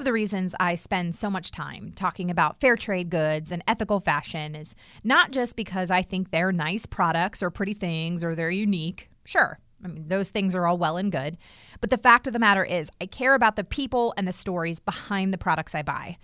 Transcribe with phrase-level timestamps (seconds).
[0.00, 4.00] of the reasons I spend so much time talking about fair trade goods and ethical
[4.00, 8.50] fashion is not just because I think they're nice products or pretty things or they're
[8.50, 9.10] unique.
[9.26, 11.36] Sure, I mean, those things are all well and good.
[11.82, 14.80] But the fact of the matter is, I care about the people and the stories
[14.80, 16.16] behind the products I buy.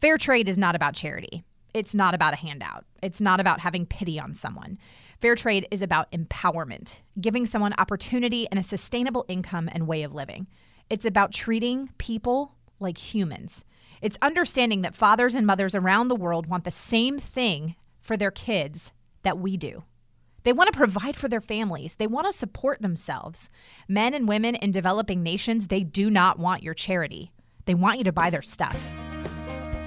[0.00, 1.44] Fair trade is not about charity.
[1.72, 2.84] It's not about a handout.
[3.00, 4.76] It's not about having pity on someone.
[5.20, 10.12] Fair trade is about empowerment, giving someone opportunity and a sustainable income and way of
[10.12, 10.48] living.
[10.90, 13.64] It's about treating people like humans.
[14.02, 18.30] It's understanding that fathers and mothers around the world want the same thing for their
[18.30, 19.84] kids that we do.
[20.42, 21.96] They want to provide for their families.
[21.96, 23.50] They want to support themselves.
[23.88, 27.30] Men and women in developing nations, they do not want your charity.
[27.66, 28.80] They want you to buy their stuff.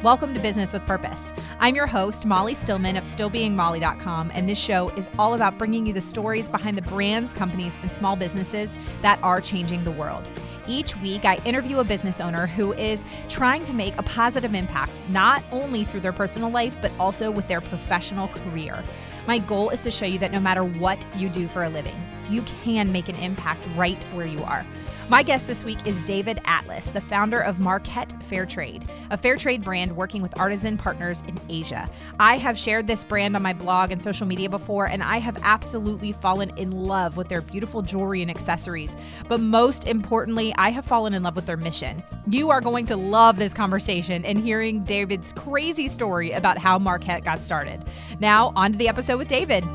[0.03, 1.31] Welcome to Business with Purpose.
[1.62, 5.93] I'm your host, Molly Stillman of StillBeingMolly.com, and this show is all about bringing you
[5.93, 10.27] the stories behind the brands, companies, and small businesses that are changing the world.
[10.67, 15.07] Each week, I interview a business owner who is trying to make a positive impact,
[15.07, 18.84] not only through their personal life, but also with their professional career.
[19.26, 21.95] My goal is to show you that no matter what you do for a living,
[22.29, 24.65] you can make an impact right where you are.
[25.09, 29.35] My guest this week is David Atlas, the founder of Marquet Fair Trade, a fair
[29.35, 31.90] trade brand working with artisan partners in Asia.
[32.21, 35.37] I have shared this brand on my blog and social media before, and I have
[35.43, 38.95] absolutely fallen in love with their beautiful jewelry and accessories.
[39.27, 42.01] But most importantly, I have fallen in love with their mission.
[42.27, 47.21] You are going to love this conversation and hearing David's crazy story about how Marquet
[47.21, 47.84] got started.
[48.21, 49.65] Now, on to the episode with David.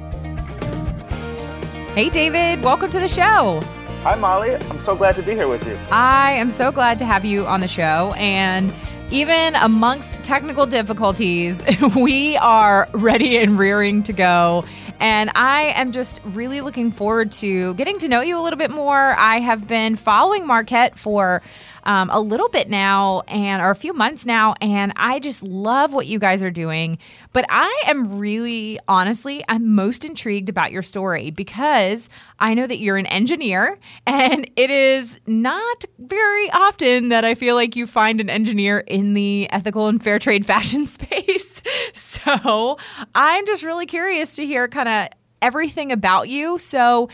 [1.94, 3.60] Hey, David, welcome to the show.
[4.04, 4.54] Hi, Molly.
[4.54, 5.77] I'm so glad to be here with you.
[5.91, 8.14] I am so glad to have you on the show.
[8.16, 8.72] And
[9.10, 11.64] even amongst technical difficulties,
[11.96, 14.64] we are ready and rearing to go.
[14.98, 18.70] And I am just really looking forward to getting to know you a little bit
[18.70, 19.14] more.
[19.18, 21.42] I have been following Marquet for
[21.88, 25.94] um, a little bit now and or a few months now and i just love
[25.94, 26.98] what you guys are doing
[27.32, 32.78] but i am really honestly i'm most intrigued about your story because i know that
[32.78, 38.20] you're an engineer and it is not very often that i feel like you find
[38.20, 41.62] an engineer in the ethical and fair trade fashion space
[41.94, 42.76] so
[43.15, 45.09] i'm just really curious to hear kind of
[45.41, 47.09] everything about you so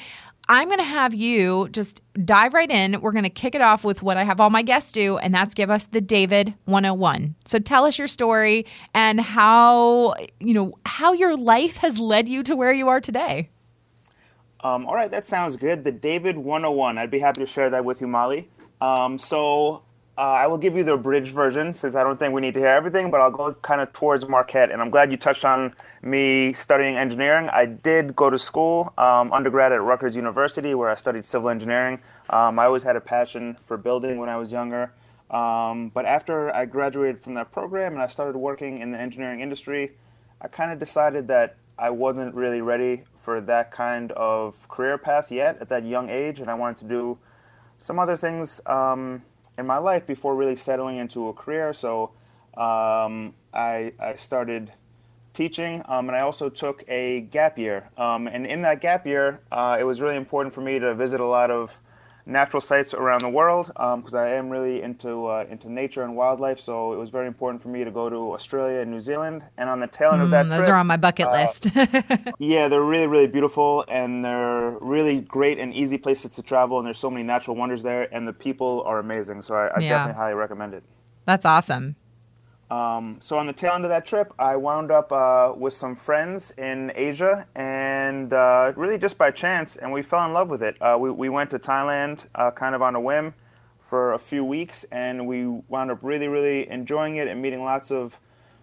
[0.48, 3.00] I'm going to have you just dive right in.
[3.00, 5.32] We're going to kick it off with what I have all my guests do, and
[5.32, 7.34] that's give us the David 101.
[7.46, 12.42] So tell us your story and how, you know, how your life has led you
[12.42, 13.48] to where you are today.
[14.60, 15.84] Um, all right, that sounds good.
[15.84, 16.98] The David 101.
[16.98, 18.50] I'd be happy to share that with you, Molly.
[18.80, 19.82] Um, so
[20.16, 22.60] uh, I will give you the abridged version since I don't think we need to
[22.60, 24.68] hear everything, but I'll go kind of towards Marquet.
[24.70, 27.48] And I'm glad you touched on me studying engineering.
[27.48, 31.98] I did go to school, um, undergrad at Rutgers University, where I studied civil engineering.
[32.30, 34.92] Um, I always had a passion for building when I was younger.
[35.30, 39.40] Um, but after I graduated from that program and I started working in the engineering
[39.40, 39.92] industry,
[40.40, 45.32] I kind of decided that I wasn't really ready for that kind of career path
[45.32, 47.18] yet at that young age, and I wanted to do
[47.78, 49.22] some other things um,
[49.58, 51.72] in my life before really settling into a career.
[51.72, 52.12] So
[52.56, 54.72] um, I, I, started
[55.32, 57.90] teaching, um, and I also took a gap year.
[57.96, 61.20] Um, and in that gap year, uh, it was really important for me to visit
[61.20, 61.78] a lot of
[62.26, 66.16] natural sites around the world because um, I am really into uh, into nature and
[66.16, 66.60] wildlife.
[66.60, 69.44] So it was very important for me to go to Australia and New Zealand.
[69.56, 71.32] And on the tail end mm, of that, those trip, are on my bucket uh,
[71.32, 71.68] list.
[72.38, 76.78] yeah, they're really really beautiful and they're really great and easy places to travel.
[76.78, 79.42] And there's so many natural wonders there, and the people are amazing.
[79.42, 79.88] So I, I yeah.
[79.90, 80.82] definitely highly recommend it.
[81.26, 81.96] That's awesome.
[82.70, 85.94] Um, so on the tail end of that trip, I wound up uh, with some
[85.94, 90.62] friends in Asia, and uh, really just by chance, and we fell in love with
[90.62, 90.80] it.
[90.80, 93.34] Uh, we, we went to Thailand uh, kind of on a whim
[93.78, 97.90] for a few weeks, and we wound up really, really enjoying it and meeting lots
[97.90, 98.18] of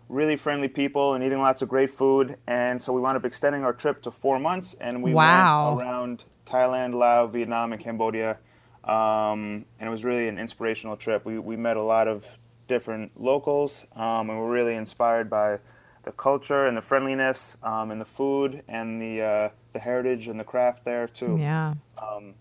[0.10, 2.38] really friendly people and eating lots of great food.
[2.48, 5.76] And so we wound up extending our trip to four months, and we wow.
[5.76, 8.38] went around Thailand, Laos, Vietnam, and Cambodia.
[8.84, 11.24] Um, and it was really an inspirational trip.
[11.24, 12.28] We, we met a lot of
[12.72, 15.60] different locals, um, and we're really inspired by
[16.04, 20.40] the culture and the friendliness um, and the food and the uh, the heritage and
[20.40, 21.36] the craft there too.
[21.38, 21.74] Yeah.
[22.02, 22.34] Um,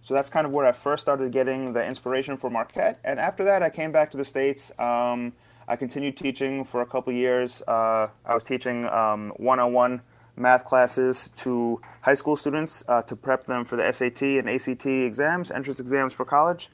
[0.00, 3.44] so that's kind of where I first started getting the inspiration for Marquet, and after
[3.44, 4.72] that, I came back to the states.
[4.78, 5.34] Um,
[5.68, 7.62] I continued teaching for a couple years.
[7.68, 10.00] Uh, I was teaching um, one-on-one
[10.34, 14.86] math classes to high school students uh, to prep them for the SAT and ACT
[14.86, 16.70] exams, entrance exams for college.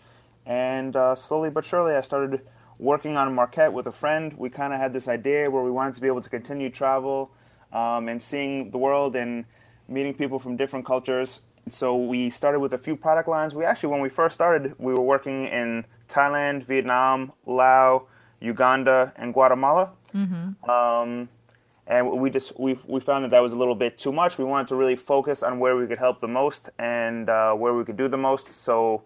[0.46, 2.43] And uh, slowly but surely, I started
[2.79, 5.94] working on Marquet with a friend, we kind of had this idea where we wanted
[5.94, 7.31] to be able to continue travel
[7.73, 9.44] um, and seeing the world and
[9.88, 11.43] meeting people from different cultures.
[11.69, 13.55] So we started with a few product lines.
[13.55, 18.03] We actually, when we first started, we were working in Thailand, Vietnam, Laos,
[18.41, 19.93] Uganda, and Guatemala.
[20.15, 20.70] Mm-hmm.
[20.70, 21.29] Um,
[21.87, 24.38] and we just we we found that that was a little bit too much.
[24.38, 27.75] We wanted to really focus on where we could help the most and uh, where
[27.75, 28.49] we could do the most.
[28.49, 29.03] So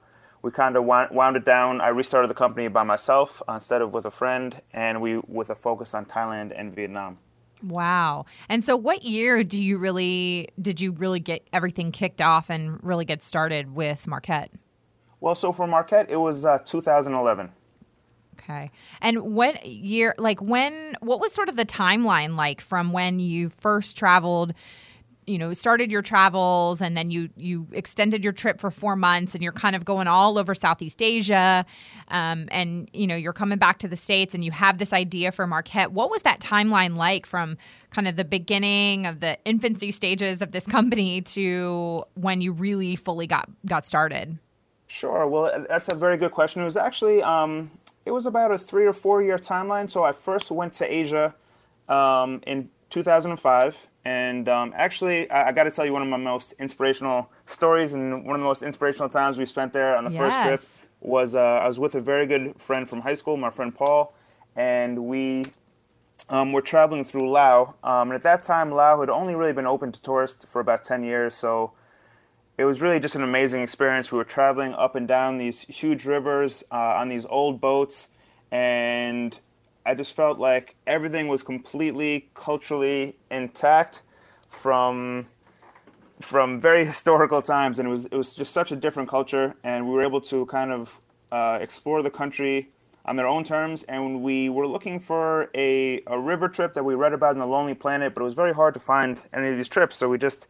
[0.49, 1.83] we kind of wound, it down.
[1.83, 5.55] I restarted the company by myself instead of with a friend, and we with a
[5.55, 7.19] focus on Thailand and Vietnam.
[7.62, 8.25] Wow.
[8.49, 12.83] And so what year do you really did you really get everything kicked off and
[12.83, 14.49] really get started with Marquet?
[15.21, 17.50] Well, so for Marquet, it was uh, 2011.
[18.41, 18.71] Okay.
[19.03, 23.50] And what year, like when, what was sort of the timeline like from when you
[23.50, 24.55] first traveled,
[25.28, 29.34] you know, started your travels and then you, you extended your trip for four months
[29.34, 31.66] and you're kind of going all over Southeast Asia.
[32.08, 35.30] Um, and, you know, you're coming back to the States and you have this idea
[35.30, 35.88] for Marquet.
[35.88, 37.58] What was that timeline like from
[37.90, 42.96] kind of the beginning of the infancy stages of this company to when you really
[42.96, 44.38] fully got, got started?
[44.86, 45.26] Sure.
[45.26, 46.62] Well, that's a very good question.
[46.62, 47.70] It was actually um,
[48.06, 49.90] it was about a three or four year timeline.
[49.90, 51.34] So I first went to Asia
[51.90, 53.86] um, in 2005.
[54.08, 57.93] And um, actually, I, I got to tell you one of my most inspirational stories
[57.93, 60.19] and one of the most inspirational times we spent there on the yes.
[60.19, 63.50] first trip was uh, I was with a very good friend from high school, my
[63.50, 64.14] friend Paul,
[64.56, 65.44] and we
[66.31, 67.75] um, were traveling through Laos.
[67.84, 70.84] Um, and at that time, Laos had only really been open to tourists for about
[70.84, 71.34] 10 years.
[71.34, 71.72] So
[72.56, 74.11] it was really just an amazing experience.
[74.11, 78.08] We were traveling up and down these huge rivers uh, on these old boats,
[78.50, 79.38] and
[79.88, 84.02] I just felt like everything was completely culturally intact
[84.46, 85.26] from
[86.20, 89.87] from very historical times, and it was it was just such a different culture, and
[89.87, 91.00] we were able to kind of
[91.32, 92.69] uh, explore the country
[93.06, 93.82] on their own terms.
[93.85, 97.46] And we were looking for a, a river trip that we read about in the
[97.46, 100.19] Lonely Planet, but it was very hard to find any of these trips, so we
[100.19, 100.46] just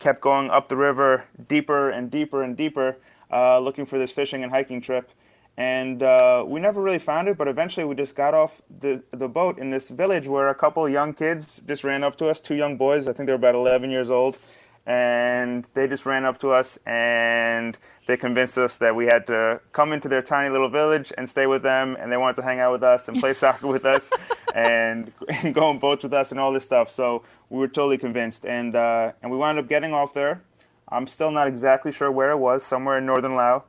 [0.00, 2.98] kept going up the river deeper and deeper and deeper,
[3.30, 5.10] uh, looking for this fishing and hiking trip.
[5.56, 9.28] And uh, we never really found it, but eventually we just got off the, the
[9.28, 12.54] boat in this village where a couple young kids just ran up to us, two
[12.54, 14.38] young boys, I think they were about 11 years old,
[14.86, 17.76] and they just ran up to us and
[18.06, 21.46] they convinced us that we had to come into their tiny little village and stay
[21.46, 24.10] with them and they wanted to hang out with us and play soccer with us
[24.54, 26.90] and, and, go on boats with us and all this stuff.
[26.90, 30.42] So we were totally convinced and uh, and we wound up getting off there.
[30.88, 33.62] I'm still not exactly sure where it was somewhere in northern laos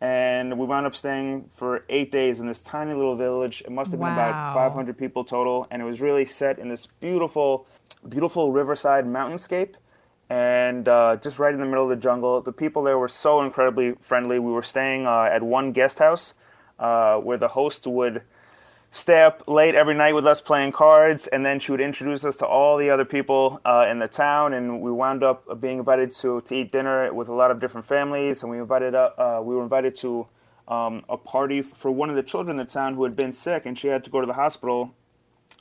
[0.00, 3.90] and we wound up staying for eight days in this tiny little village it must
[3.90, 4.52] have been wow.
[4.52, 7.66] about 500 people total and it was really set in this beautiful
[8.08, 9.74] beautiful riverside mountainscape
[10.30, 12.40] and uh, just right in the middle of the jungle.
[12.40, 14.38] The people there were so incredibly friendly.
[14.38, 16.34] We were staying uh, at one guest house
[16.78, 18.22] uh, where the host would
[18.98, 22.36] stay up late every night with us playing cards, and then she would introduce us
[22.36, 24.54] to all the other people uh, in the town.
[24.54, 27.86] And we wound up being invited to, to eat dinner with a lot of different
[27.86, 30.26] families, and we invited uh, we were invited to.
[30.70, 33.64] Um, a party for one of the children in the town who had been sick
[33.64, 34.94] and she had to go to the hospital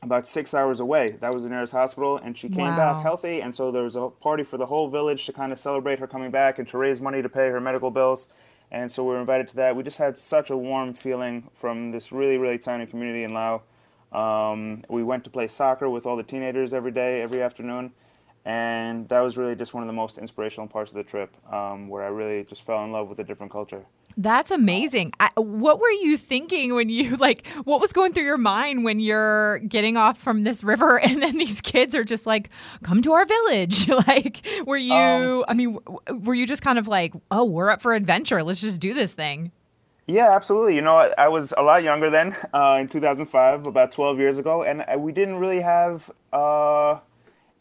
[0.01, 1.18] about six hours away.
[1.22, 2.95] That was the nearest hospital, and she came wow.
[2.95, 3.42] back healthy.
[3.42, 6.07] And so there was a party for the whole village to kind of celebrate her
[6.07, 8.28] coming back and to raise money to pay her medical bills.
[8.72, 9.75] And so we were invited to that.
[9.75, 13.62] We just had such a warm feeling from this really, really tiny community in Laos.
[14.12, 17.92] Um, we went to play soccer with all the teenagers every day, every afternoon.
[18.48, 21.90] And that was really just one of the most inspirational parts of the trip, um,
[21.90, 23.86] where I really just fell in love with a different culture.
[24.16, 25.12] That's amazing.
[25.20, 29.02] I, what were you thinking when you like what was going through your mind when
[29.02, 32.50] you're getting off from this river and then these kids are just like
[32.83, 33.90] come to our village?
[34.07, 37.81] like were you um, I mean were you just kind of like, "Oh, we're up
[37.81, 38.44] for adventure.
[38.44, 39.52] Let's just do this thing."
[40.06, 40.76] Yeah, absolutely.
[40.76, 44.64] You know, I was a lot younger then, uh, in 2005, about 12 years ago,
[44.64, 47.00] and we didn't really have uh,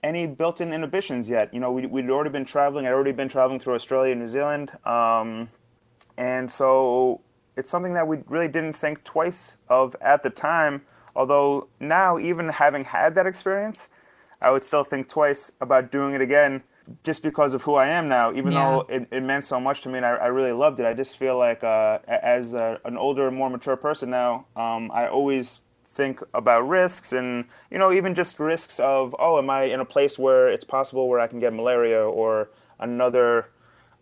[0.07, 1.53] any built-in inhibitions yet.
[1.53, 2.87] You know, we, we'd already been traveling.
[2.87, 4.71] I'd already been traveling through Australia and New Zealand.
[4.87, 5.49] Um,
[6.17, 7.21] and so
[7.57, 10.83] it's something that we really didn't think twice of at the time.
[11.17, 13.89] Although now, even having had that experience,
[14.41, 16.63] I would still think twice about doing it again
[17.03, 18.65] just because of who I am now, even yeah.
[18.65, 20.87] though it, it, meant so much to me and I, I, really loved it.
[20.87, 25.09] I just feel like uh, as a, an older, more mature person now, um, I
[25.09, 25.63] always
[25.97, 29.85] think about risks and, you know, even just risks of, oh, am I in a
[29.85, 32.49] place where it's possible where I can get malaria or
[32.79, 33.49] another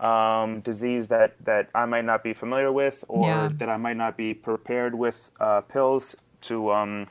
[0.00, 3.48] um, disease that, that I might not be familiar with or yeah.
[3.54, 7.06] that I might not be prepared with uh, pills to, um,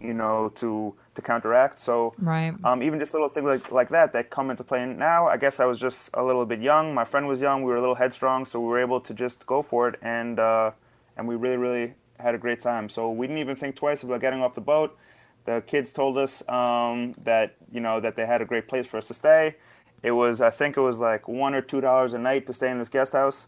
[0.00, 1.78] you know, to to counteract.
[1.78, 2.54] So right.
[2.64, 5.28] um, even just little things like, like that that come into play now.
[5.28, 6.94] I guess I was just a little bit young.
[6.94, 7.62] My friend was young.
[7.62, 10.38] We were a little headstrong, so we were able to just go for it, and
[10.38, 10.70] uh,
[11.16, 12.88] and we really really had a great time.
[12.88, 14.96] So we didn't even think twice about getting off the boat.
[15.44, 18.96] The kids told us um, that you know that they had a great place for
[18.98, 19.56] us to stay.
[20.02, 22.70] It was, I think it was like one or two dollars a night to stay
[22.70, 23.46] in this guest house,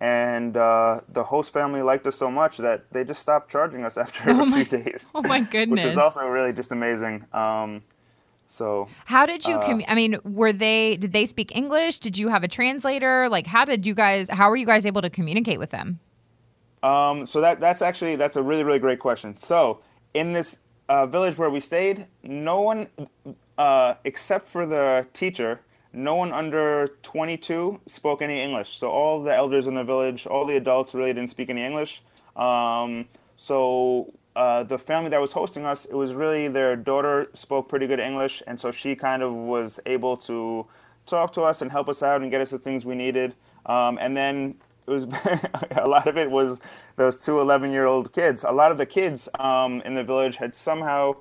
[0.00, 3.96] and uh, the host family liked us so much that they just stopped charging us
[4.04, 5.10] after Oh a my- few days.
[5.14, 5.84] Oh my goodness!
[5.84, 7.24] Which is also really just amazing.
[7.32, 7.82] Um,
[8.48, 9.56] so How did you?
[9.56, 10.96] Uh, commu- I mean, were they?
[10.96, 11.98] Did they speak English?
[12.00, 13.28] Did you have a translator?
[13.28, 14.28] Like, how did you guys?
[14.28, 15.98] How were you guys able to communicate with them?
[16.86, 19.36] Um, so that that's actually that's a really really great question.
[19.36, 19.80] So
[20.14, 22.86] in this uh, village where we stayed, no one
[23.58, 25.60] uh, except for the teacher,
[25.92, 28.78] no one under 22 spoke any English.
[28.78, 32.02] So all the elders in the village, all the adults really didn't speak any English.
[32.36, 37.68] Um, so uh, the family that was hosting us, it was really their daughter spoke
[37.68, 40.66] pretty good English, and so she kind of was able to
[41.06, 43.34] talk to us and help us out and get us the things we needed.
[43.64, 44.54] Um, and then
[44.86, 45.04] it was
[45.72, 46.60] a lot of it was
[46.96, 48.44] those two 11 year old kids.
[48.44, 51.16] A lot of the kids um, in the village had somehow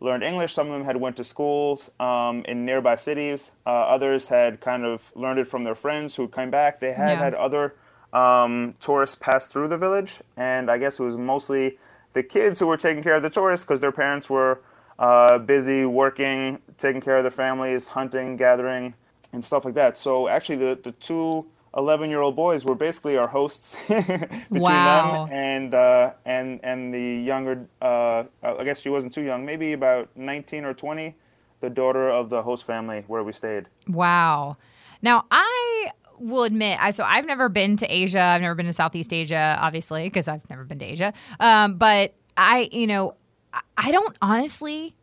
[0.00, 0.54] learned English.
[0.54, 3.50] Some of them had went to schools um, in nearby cities.
[3.66, 6.80] Uh, others had kind of learned it from their friends who came back.
[6.80, 7.24] They had Yeah.
[7.24, 7.74] had other
[8.12, 11.78] um, tourists pass through the village, and I guess it was mostly
[12.12, 14.60] the kids who were taking care of the tourists because their parents were
[14.98, 18.94] uh, busy working, taking care of their families, hunting, gathering,
[19.32, 19.96] and stuff like that.
[19.96, 21.46] So actually, the, the two
[21.76, 25.26] 11 year old boys were basically our hosts between Wow.
[25.26, 27.66] them and uh, and and the younger.
[27.80, 31.14] Uh, I guess she wasn't too young, maybe about 19 or 20,
[31.60, 33.66] the daughter of the host family where we stayed.
[33.88, 34.56] Wow.
[35.02, 38.20] Now I will admit, I so I've never been to Asia.
[38.20, 41.12] I've never been to Southeast Asia, obviously, because I've never been to Asia.
[41.38, 43.14] Um, but I, you know,
[43.54, 44.94] I- I don't honestly.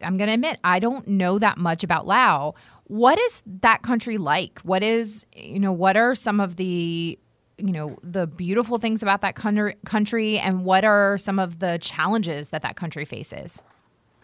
[0.00, 2.54] I'm going to admit I don't know that much about Laos.
[2.88, 4.60] What is that country like?
[4.60, 7.18] What is, you know, what are some of the,
[7.58, 11.78] you know, the beautiful things about that country, country and what are some of the
[11.78, 13.64] challenges that that country faces?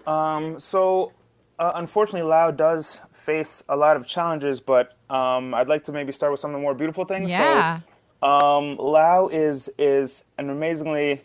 [0.06, 1.12] Um, so,
[1.58, 6.12] uh, unfortunately, Lao does face a lot of challenges, but um, I'd like to maybe
[6.12, 7.30] start with some of the more beautiful things.
[7.30, 7.80] Yeah.
[7.80, 11.20] So, um, Lao is is an amazingly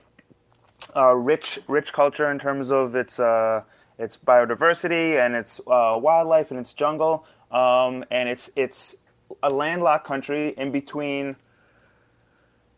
[0.95, 3.63] uh, rich rich culture in terms of its uh,
[3.97, 8.95] its biodiversity and its uh, wildlife and its jungle, um, and it's it's
[9.43, 11.35] a landlocked country in between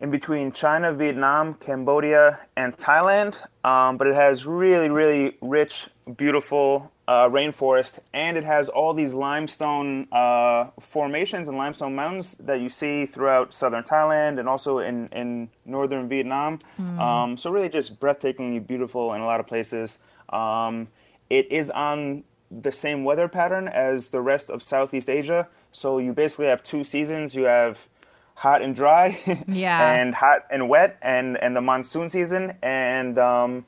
[0.02, 3.36] in between China, Vietnam, Cambodia, and Thailand.
[3.66, 9.14] Um, but it has really, really rich, beautiful uh, rainforest, and it has all these
[9.14, 15.08] limestone uh, formations and limestone mountains that you see throughout southern Thailand and also in,
[15.08, 16.60] in northern Vietnam.
[17.00, 20.00] Um, so, really, just breathtakingly beautiful in a lot of places.
[20.30, 20.88] Um,
[21.30, 25.48] it is on the same weather pattern as the rest of Southeast Asia.
[25.72, 27.36] So, you basically have two seasons.
[27.36, 27.88] You have
[28.36, 29.92] hot and dry Yeah.
[29.94, 33.66] and hot and wet and and the monsoon season and um,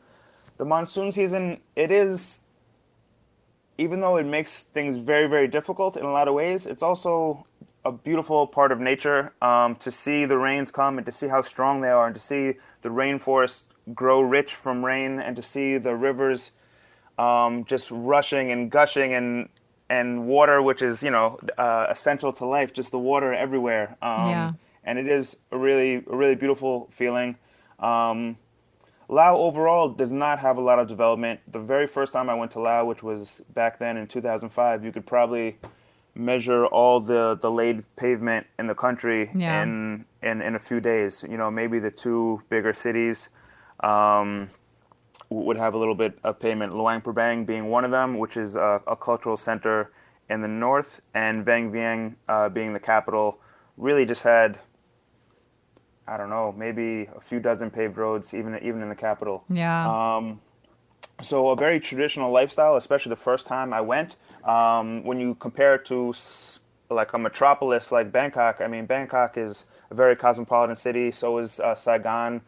[0.55, 2.39] the monsoon season it is
[3.77, 7.45] even though it makes things very very difficult in a lot of ways it's also
[7.83, 11.41] a beautiful part of nature um, to see the rains come and to see how
[11.41, 13.63] strong they are and to see the rainforest
[13.93, 16.51] grow rich from rain and to see the rivers
[17.21, 19.49] um, just rushing and gushing and
[19.89, 23.85] and water, which is you know uh, essential to life, just the water everywhere.
[24.01, 24.51] Um, Yeah.
[24.83, 27.35] And it is a really a really beautiful feeling.
[27.79, 28.37] Um,
[29.07, 31.39] Lao overall does not have a lot of development.
[31.51, 34.91] The very first time I went to Lao, which was back then in 2005, you
[34.91, 35.57] could probably
[36.15, 39.61] measure all the, the laid pavement in the country Yeah.
[39.63, 41.23] in, in in a few days.
[41.29, 43.29] You know, maybe the two bigger cities.
[43.91, 44.49] Um,
[45.31, 46.75] would have a little bit of payment.
[46.75, 49.91] Luang Prabang being one of them, which is a, a cultural center
[50.29, 53.39] in the north, and Vang Vieng uh, being the capital,
[53.77, 54.59] really just had,
[56.07, 59.43] I don't know, maybe a few dozen paved roads, even even in the capital.
[59.49, 59.87] Yeah.
[60.17, 60.41] Um,
[61.21, 64.15] so a very traditional lifestyle, especially the first time I went.
[64.43, 66.13] Um, when you compare it to
[66.89, 71.11] like a metropolis like Bangkok, I mean Bangkok is a very cosmopolitan city.
[71.11, 72.41] So is uh, Saigon.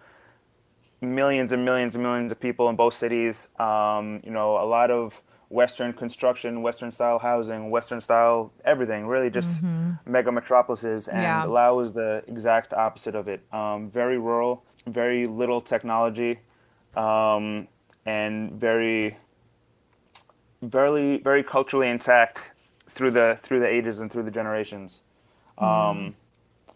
[1.03, 3.49] Millions and millions and millions of people in both cities.
[3.59, 9.05] Um, you know, a lot of Western construction, Western style housing, Western style everything.
[9.05, 9.61] Really, just
[10.05, 11.07] mega metropolises.
[11.07, 11.43] And Yeah.
[11.43, 13.41] Lao is the exact opposite of it.
[13.53, 16.39] Um, very rural, very little technology
[16.95, 17.67] um,
[18.05, 19.17] and very,
[20.61, 22.51] very, very culturally intact
[22.89, 25.01] through the through the ages and through the generations,
[25.57, 26.15] um,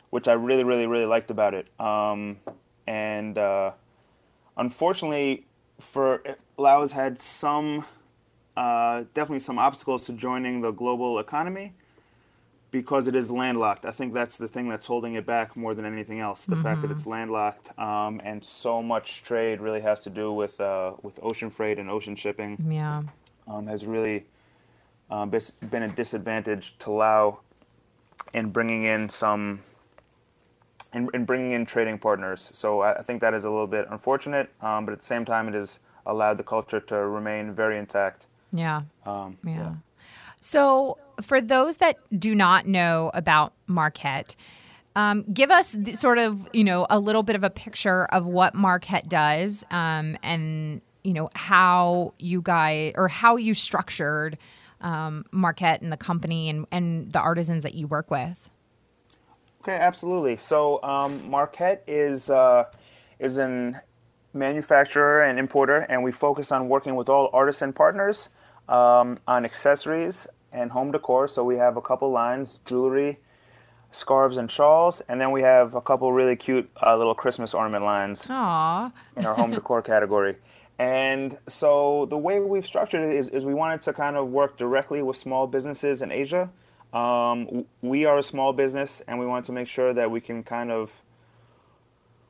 [0.09, 1.67] which I really, really, really liked about it.
[1.79, 2.37] Um,
[2.87, 3.71] and uh,
[4.57, 5.45] unfortunately,
[5.79, 6.21] for
[6.57, 7.85] Laos had some
[8.57, 11.73] uh, definitely some obstacles to joining the global economy
[12.71, 13.85] because it is landlocked.
[13.85, 16.45] I think that's the thing that's holding it back more than anything else.
[16.45, 20.59] The fact that it's landlocked um, and so much trade really has to do with
[20.59, 23.03] uh, with ocean freight and ocean shipping yeah.
[23.47, 24.25] um, has really
[25.09, 27.39] um, been a disadvantage to Lao
[28.33, 29.61] in bringing in some
[30.97, 32.49] in, in bringing in trading partners.
[32.53, 35.23] So I, I think that is a little bit unfortunate, um, but at the same
[35.23, 38.25] time, it has allowed the culture to remain very intact.
[38.51, 38.81] Yeah.
[39.05, 39.75] Um, yeah.
[40.39, 44.25] So, for those that do not know about Marquet,
[44.95, 48.27] um, give us the, sort of you know a little bit of a picture of
[48.27, 54.37] what Marquet does, um, and you know how you guys or how you structured
[54.81, 58.49] um, Marquet and the company and, and the artisans that you work with.
[59.67, 60.37] Okay, absolutely.
[60.37, 62.65] So um, Marquet is uh,
[63.19, 63.81] is an
[64.33, 68.29] manufacturer and importer, and we focus on working with all artisan partners
[68.69, 71.27] um, on accessories and home decor.
[71.27, 73.19] So we have a couple lines: jewelry,
[73.91, 77.83] scarves, and shawls, and then we have a couple really cute uh, little Christmas ornament
[77.83, 78.89] lines Aww.
[79.17, 80.37] in our home decor category.
[80.79, 84.57] And so the way we've structured it is, is we wanted to kind of work
[84.57, 86.51] directly with small businesses in Asia.
[86.97, 90.41] Um, we are a small business, and we want to make sure that we can
[90.41, 91.03] kind of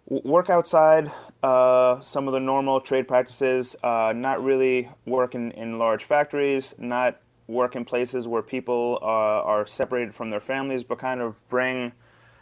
[0.08, 1.10] work outside
[1.42, 6.76] uh, some of the normal trade practices, uh, not really work in, in large factories,
[6.78, 11.36] not work in places where people uh, are separated from their families, but kind of
[11.48, 11.94] bring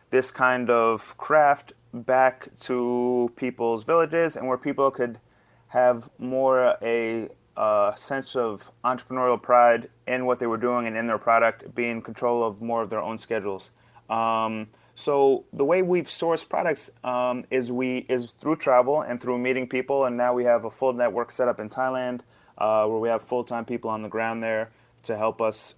[0.09, 5.19] this kind of craft back to people's villages and where people could
[5.67, 11.07] have more a uh, sense of entrepreneurial pride in what they were doing and in
[11.07, 13.71] their product, be in control of more of their own schedules.
[14.09, 19.37] Um, so the way we've sourced products um, is we is through travel and through
[19.37, 22.21] meeting people, and now we have a full network set up in Thailand,
[22.57, 24.71] uh, where we have full time people on the ground there
[25.03, 25.75] to help us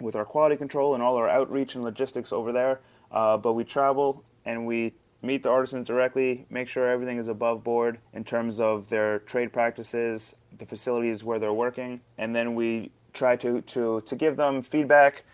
[0.00, 2.80] with our quality control and all our outreach and logistics over there.
[3.12, 7.62] Uh, but we travel and we meet the artisans directly, make sure everything is above
[7.62, 12.90] board in terms of their trade practices, the facilities where they're working, and then we
[13.12, 15.24] try to to to give them feedback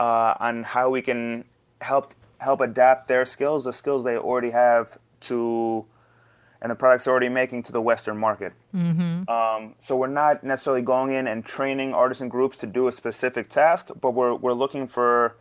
[0.00, 1.44] uh, on how we can
[1.80, 5.84] help help adapt their skills, the skills they already have to,
[6.60, 8.52] and the products they're already making to the Western market.
[8.74, 9.28] Mm-hmm.
[9.28, 13.48] Um, so we're not necessarily going in and training artisan groups to do a specific
[13.48, 15.36] task, but we're, we're looking for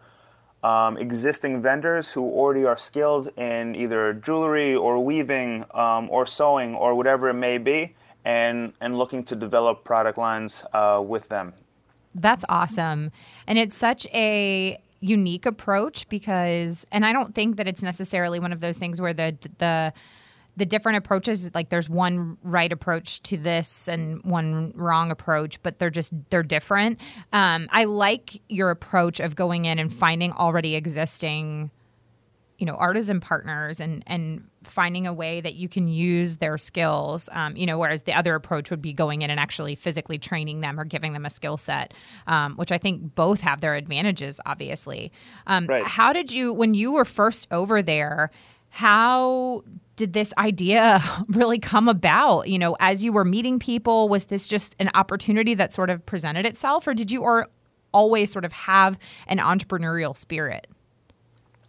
[0.63, 6.75] um, existing vendors who already are skilled in either jewelry or weaving um, or sewing
[6.75, 7.95] or whatever it may be,
[8.25, 11.53] and, and looking to develop product lines uh, with them.
[12.15, 13.11] That's awesome.
[13.47, 18.53] And it's such a unique approach because and I don't think that it's necessarily one
[18.53, 19.91] of those things where the the
[20.55, 25.79] the different approaches like there's one right approach to this and one wrong approach but
[25.79, 26.99] they're just they're different
[27.31, 31.71] um, i like your approach of going in and finding already existing
[32.57, 37.27] you know artisan partners and and finding a way that you can use their skills
[37.33, 40.61] um, you know whereas the other approach would be going in and actually physically training
[40.61, 41.93] them or giving them a skill set
[42.27, 45.11] um, which i think both have their advantages obviously
[45.47, 45.83] um, right.
[45.83, 48.29] how did you when you were first over there
[48.75, 49.63] how
[49.95, 54.47] did this idea really come about you know as you were meeting people was this
[54.47, 57.47] just an opportunity that sort of presented itself or did you or
[57.91, 60.67] always sort of have an entrepreneurial spirit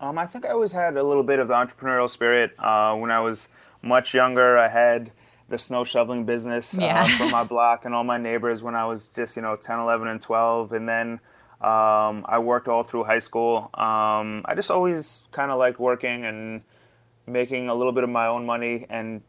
[0.00, 2.52] um, I think I always had a little bit of the entrepreneurial spirit.
[2.58, 3.48] Uh, when I was
[3.80, 5.12] much younger, I had
[5.48, 7.02] the snow shoveling business yeah.
[7.02, 9.78] uh, from my block and all my neighbors when I was just, you know, 10,
[9.78, 10.72] 11, and 12.
[10.72, 11.20] And then
[11.60, 13.70] um, I worked all through high school.
[13.74, 16.62] Um, I just always kind of liked working and
[17.26, 19.22] making a little bit of my own money and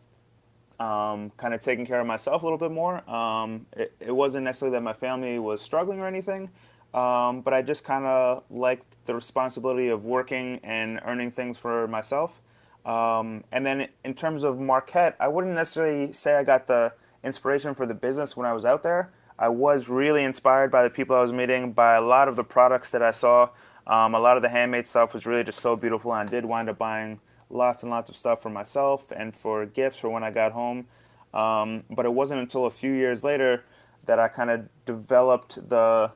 [0.79, 3.07] um, kind of taking care of myself a little bit more.
[3.09, 6.49] Um, it, it wasn't necessarily that my family was struggling or anything.
[6.93, 11.87] Um, but I just kind of liked the responsibility of working and earning things for
[11.89, 12.41] myself.
[12.85, 17.75] Um, and then in terms of Marquet, I wouldn't necessarily say I got the inspiration
[17.75, 19.11] for the business when I was out there.
[19.37, 22.43] I was really inspired by the people I was meeting, by a lot of the
[22.43, 23.49] products that I saw.
[23.85, 26.45] Um, a lot of the handmade stuff was really just so beautiful, and I did
[26.45, 27.19] wind up buying
[27.55, 30.87] lots and lots of stuff for myself and for gifts for when I got home.
[31.33, 33.63] Um, but it wasn't until a few years later
[34.05, 36.11] that I kind of developed the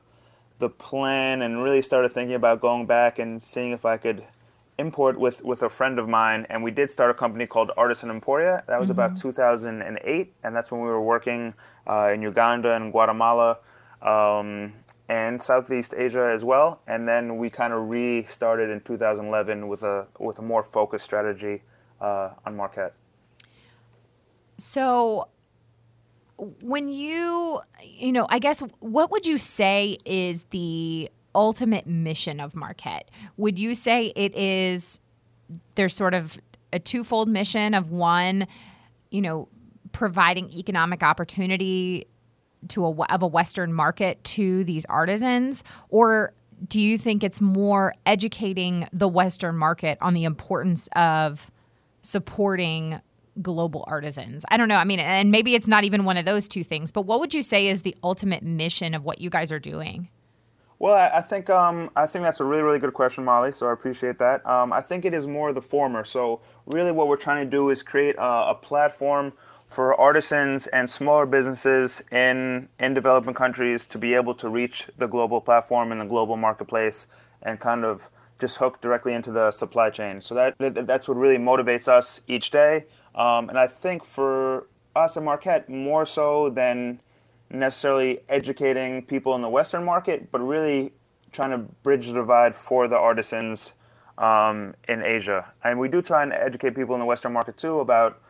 [0.60, 4.22] the plan and really started thinking about going back and seeing if I could
[4.80, 6.46] import with, with a friend of mine.
[6.50, 8.62] And we did start a company called Artisan Emporia.
[8.66, 9.00] That was mm-hmm.
[9.00, 10.34] about 2008.
[10.42, 11.54] And that's when we were working
[11.86, 13.58] uh, in Uganda and Guatemala
[14.02, 14.74] um,
[15.10, 16.82] and Southeast Asia as well.
[16.86, 21.62] And then we kind of restarted in 2011 with a, with a more focused strategy
[22.00, 22.90] uh, on Marquet.
[24.56, 25.26] So
[26.62, 32.54] when you, you know, I guess what would you say is the ultimate mission of
[32.54, 33.02] Marquet?
[33.36, 35.00] Would you say it is
[35.74, 36.38] there's sort of
[36.72, 38.46] a twofold mission of one,
[39.10, 39.48] you know,
[39.90, 42.06] providing economic opportunity
[42.68, 46.34] to a of a western market to these artisans or
[46.68, 51.50] do you think it's more educating the Western market on the importance of
[52.02, 53.00] supporting
[53.40, 54.44] global artisans?
[54.48, 54.76] I don't know.
[54.76, 57.34] I mean, and maybe it's not even one of those two things, but what would
[57.34, 60.08] you say is the ultimate mission of what you guys are doing?
[60.78, 63.52] Well, I think um, I think that's a really really good question, Molly.
[63.52, 64.46] So I appreciate that.
[64.46, 66.04] Um, I think it is more the former.
[66.04, 69.34] So really, what we're trying to do is create a, a platform
[69.70, 75.06] for artisans and smaller businesses in in developing countries to be able to reach the
[75.06, 77.06] global platform and the global marketplace
[77.42, 80.20] and kind of just hook directly into the supply chain.
[80.20, 82.86] So that, that that's what really motivates us each day.
[83.14, 87.00] Um, and I think for us at Marquet, more so than
[87.48, 90.92] necessarily educating people in the Western market, but really
[91.32, 93.72] trying to bridge the divide for the artisans
[94.18, 95.52] um, in Asia.
[95.62, 98.20] And we do try and educate people in the Western market too about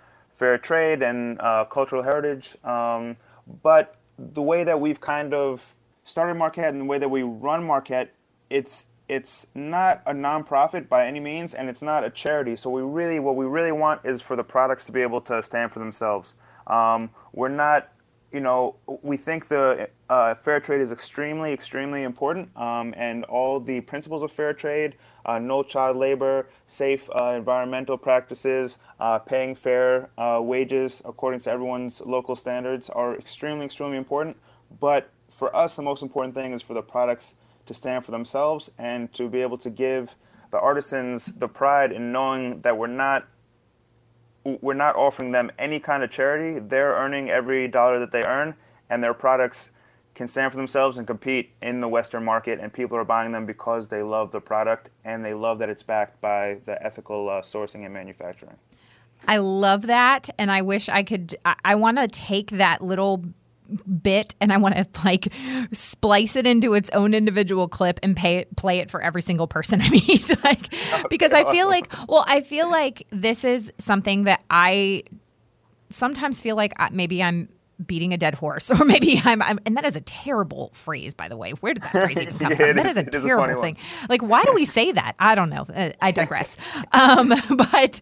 [0.41, 2.57] fair trade and uh, cultural heritage.
[2.65, 3.17] Um,
[3.63, 5.75] but the way that we've kind of
[6.05, 8.09] started Marquet and the way that we run Marquet,
[8.49, 12.55] it's it's not a nonprofit by any means, and it's not a charity.
[12.57, 15.43] So we really, what we really want is for the products to be able to
[15.43, 16.37] stand for themselves.
[16.69, 17.89] Um, we're not
[18.33, 23.59] you know, we think the uh, fair trade is extremely, extremely important, um, and all
[23.59, 29.55] the principles of fair trade, uh, no child labor, safe uh, environmental practices, uh, paying
[29.55, 34.37] fair uh, wages according to everyone's local standards are extremely, extremely important.
[34.79, 37.35] But for us, the most important thing is for the products
[37.67, 40.15] to stand for themselves and to be able to give
[40.53, 43.27] the artisans the pride in knowing that we're not
[44.45, 46.59] we're not offering them any kind of charity.
[46.59, 48.55] They're earning every dollar that they earn,
[48.89, 49.71] and their products
[50.15, 52.59] can stand for themselves and compete in the Western market.
[52.61, 55.83] And people are buying them because they love the product and they love that it's
[55.83, 58.57] backed by the ethical uh, sourcing and manufacturing.
[59.29, 61.37] I love that, and I wish I could.
[61.45, 63.25] I, I want to take that little
[64.03, 65.29] bit and I want to like
[65.73, 69.47] splice it into its own individual clip and pay it, play it for every single
[69.47, 70.31] person I meet.
[70.45, 70.75] like,
[71.09, 75.05] because I feel like, well, I feel like this is something that I
[75.91, 77.49] sometimes feel like maybe I'm
[77.87, 81.29] beating a dead horse or maybe I'm, I'm, and that is a terrible phrase by
[81.29, 81.53] the way.
[81.53, 82.77] Where did that phrase even come yeah, from?
[82.77, 83.77] That is, is a terrible a thing.
[84.09, 85.15] Like why do we say that?
[85.19, 85.67] I don't know.
[86.01, 86.57] I digress.
[86.93, 88.01] Um, but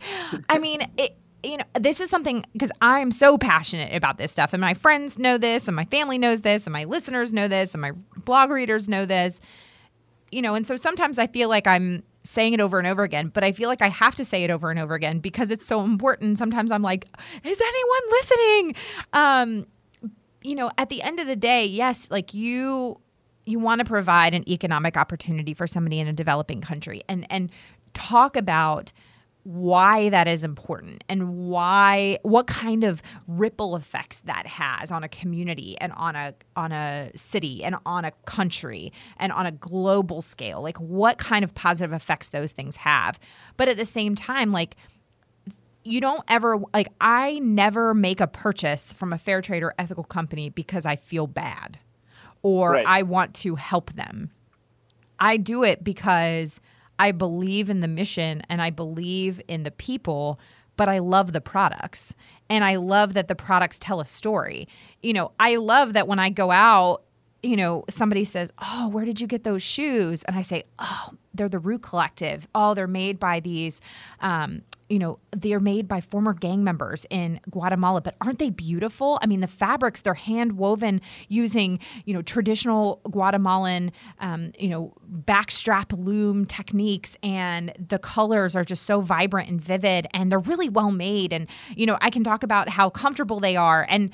[0.49, 4.53] i mean it, you know, this is something because I'm so passionate about this stuff,
[4.53, 7.75] and my friends know this, and my family knows this, and my listeners know this,
[7.75, 7.93] and my
[8.25, 9.41] blog readers know this.
[10.31, 13.29] You know, and so sometimes I feel like I'm saying it over and over again,
[13.29, 15.65] but I feel like I have to say it over and over again because it's
[15.65, 16.37] so important.
[16.37, 17.07] Sometimes I'm like,
[17.43, 18.75] is anyone listening?
[19.15, 19.67] Um,
[20.43, 23.01] you know, at the end of the day, yes, like you
[23.47, 27.51] you want to provide an economic opportunity for somebody in a developing country and and
[27.95, 28.93] talk about
[29.49, 35.09] why that is important and why what kind of ripple effects that has on a
[35.09, 40.21] community and on a on a city and on a country and on a global
[40.21, 43.19] scale like what kind of positive effects those things have
[43.57, 44.77] but at the same time like
[45.83, 50.05] you don't ever like I never make a purchase from a fair trade or ethical
[50.05, 51.79] company because I feel bad
[52.43, 52.87] or right.
[52.87, 54.31] I want to help them.
[55.19, 56.61] I do it because
[56.99, 60.41] I believe in the mission and I believe in the people,
[60.77, 62.15] but I love the products.
[62.51, 64.69] And I love that the products tell a story.
[65.03, 67.03] You know, I love that when I go out,
[67.43, 70.23] you know, somebody says, Oh, where did you get those shoes?
[70.25, 72.49] And I say, Oh, they're the Root Collective.
[72.55, 73.81] Oh, they're made by these
[74.21, 79.19] um, you know, they're made by former gang members in Guatemala, but aren't they beautiful?
[79.23, 84.95] I mean, the fabrics, they're hand woven using, you know, traditional Guatemalan, um, you know,
[85.11, 87.17] backstrap loom techniques.
[87.23, 91.33] And the colors are just so vibrant and vivid and they're really well made.
[91.33, 93.87] And, you know, I can talk about how comfortable they are.
[93.91, 94.11] And,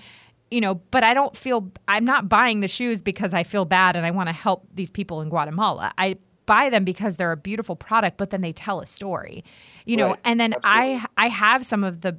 [0.51, 3.97] you know, but I don't feel, I'm not buying the shoes because I feel bad
[3.97, 5.93] and I want to help these people in Guatemala.
[5.99, 9.45] I buy them because they're a beautiful product, but then they tell a story,
[9.85, 10.11] you know.
[10.11, 10.21] Right.
[10.25, 10.95] And then Absolutely.
[10.95, 12.19] I I have some of the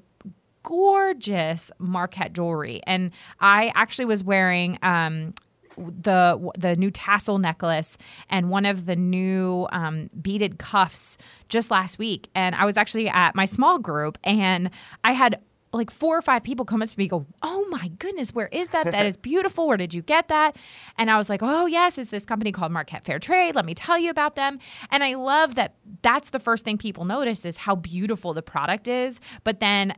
[0.63, 5.33] gorgeous Marquet jewelry, and I actually was wearing um,
[5.77, 7.97] the the new tassel necklace
[8.29, 11.17] and one of the new um, beaded cuffs
[11.49, 14.69] just last week and i was actually at my small group and
[15.03, 15.39] i had
[15.75, 18.69] like four or five people come up to me go, Oh my goodness, where is
[18.69, 18.85] that?
[18.91, 19.67] That is beautiful.
[19.67, 20.55] Where did you get that?
[20.97, 23.55] And I was like, Oh, yes, it's this company called Marquet Fair Trade.
[23.55, 24.59] Let me tell you about them.
[24.89, 28.87] And I love that that's the first thing people notice is how beautiful the product
[28.87, 29.19] is.
[29.43, 29.93] But then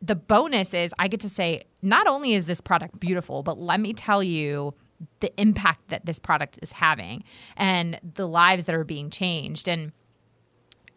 [0.00, 3.80] the bonus is I get to say, not only is this product beautiful, but let
[3.80, 4.74] me tell you
[5.20, 7.24] the impact that this product is having
[7.56, 9.68] and the lives that are being changed.
[9.68, 9.92] And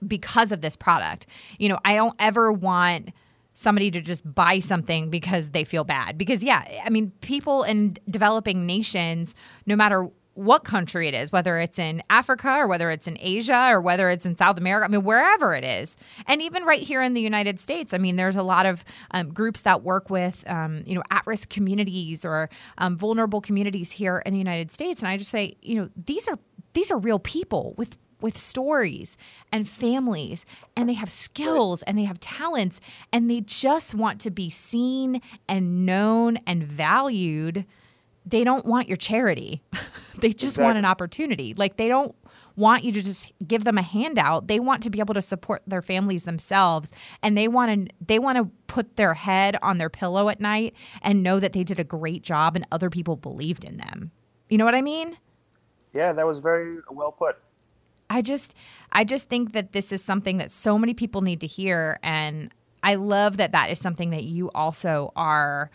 [0.06, 1.26] because of this product,
[1.58, 3.10] you know, I don't ever want
[3.56, 6.18] somebody to just buy something because they feel bad.
[6.18, 9.34] Because, yeah, I mean, people in developing nations,
[9.65, 13.70] no matter what country it is, whether it's in Africa or whether it's in Asia
[13.72, 15.96] or whether it's in South America, I mean, wherever it is.
[16.28, 19.30] And even right here in the United States, I mean, there's a lot of um,
[19.30, 24.22] groups that work with, um, you know, at risk communities or um, vulnerable communities here
[24.26, 25.00] in the United States.
[25.00, 26.38] And I just say, you know, these are
[26.74, 29.17] these are real people with with stories
[29.51, 32.80] and families and they have skills and they have talents
[33.12, 37.65] and they just want to be seen and known and valued
[38.25, 39.62] they don't want your charity.
[40.19, 40.63] they just exactly.
[40.63, 41.54] want an opportunity.
[41.54, 42.15] Like they don't
[42.56, 44.47] want you to just give them a handout.
[44.47, 48.19] They want to be able to support their families themselves and they want to they
[48.19, 51.80] want to put their head on their pillow at night and know that they did
[51.80, 54.12] a great job and other people believed in them.
[54.49, 55.17] You know what I mean?
[55.93, 57.38] Yeah, that was very well put.
[58.10, 58.56] I just
[58.91, 62.52] I just think that this is something that so many people need to hear and
[62.84, 65.72] I love that that is something that you also are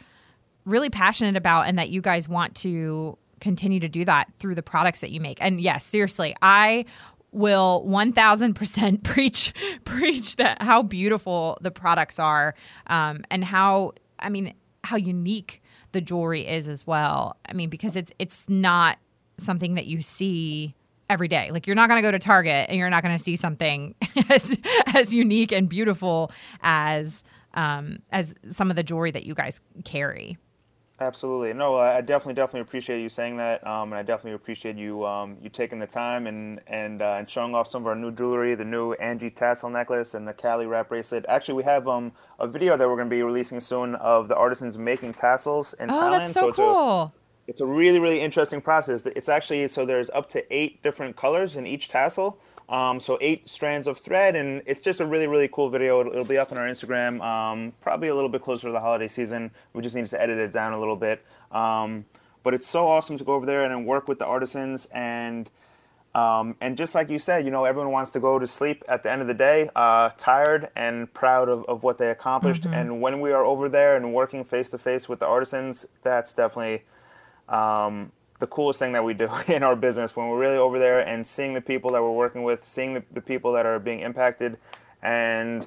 [0.64, 4.62] really passionate about and that you guys want to continue to do that through the
[4.62, 5.38] products that you make.
[5.40, 6.84] And yes, seriously, I
[7.32, 9.52] will 1000% preach
[9.84, 12.54] preach that how beautiful the products are
[12.86, 15.62] um, and how I mean how unique
[15.92, 17.36] the jewelry is as well.
[17.48, 18.98] I mean because it's it's not
[19.38, 20.74] something that you see
[21.10, 21.50] every day.
[21.50, 23.94] Like you're not going to go to Target and you're not going to see something
[24.30, 29.60] as as unique and beautiful as um, as some of the jewelry that you guys
[29.84, 30.38] carry.
[31.00, 31.54] Absolutely.
[31.54, 35.38] No, I definitely, definitely appreciate you saying that, um, and I definitely appreciate you um,
[35.42, 38.54] you taking the time and and uh, and showing off some of our new jewelry,
[38.54, 41.24] the new Angie tassel necklace and the Cali wrap bracelet.
[41.26, 44.36] Actually, we have um, a video that we're going to be releasing soon of the
[44.36, 46.10] artisans making tassels in oh, Thailand.
[46.18, 47.14] that's so, so cool.
[47.50, 49.04] It's a, really, really interesting process.
[49.04, 52.38] It's actually so there's up to eight different colors in each tassel.
[52.68, 56.00] Um, so eight strands of thread, and it's just a really, really cool video.
[56.00, 58.78] It'll, it'll be up on our Instagram, um, probably a little bit closer to the
[58.78, 59.50] holiday season.
[59.72, 61.24] We just need to edit it down a little bit.
[61.50, 62.04] Um,
[62.44, 65.50] but it's so awesome to go over there and work with the artisans and
[66.14, 69.04] um, and just like you said, you know, everyone wants to go to sleep at
[69.04, 72.62] the end of the day, uh, tired and proud of, of what they accomplished.
[72.62, 72.74] Mm-hmm.
[72.74, 76.34] And when we are over there and working face to face with the artisans, that's
[76.34, 76.82] definitely
[77.50, 81.00] um, the coolest thing that we do in our business when we're really over there
[81.00, 84.00] and seeing the people that we're working with, seeing the, the people that are being
[84.00, 84.56] impacted,
[85.02, 85.66] and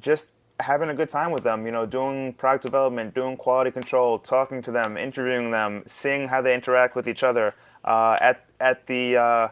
[0.00, 4.18] just having a good time with them, you know, doing product development, doing quality control,
[4.18, 7.54] talking to them, interviewing them, seeing how they interact with each other.
[7.84, 9.48] Uh, at, at the uh,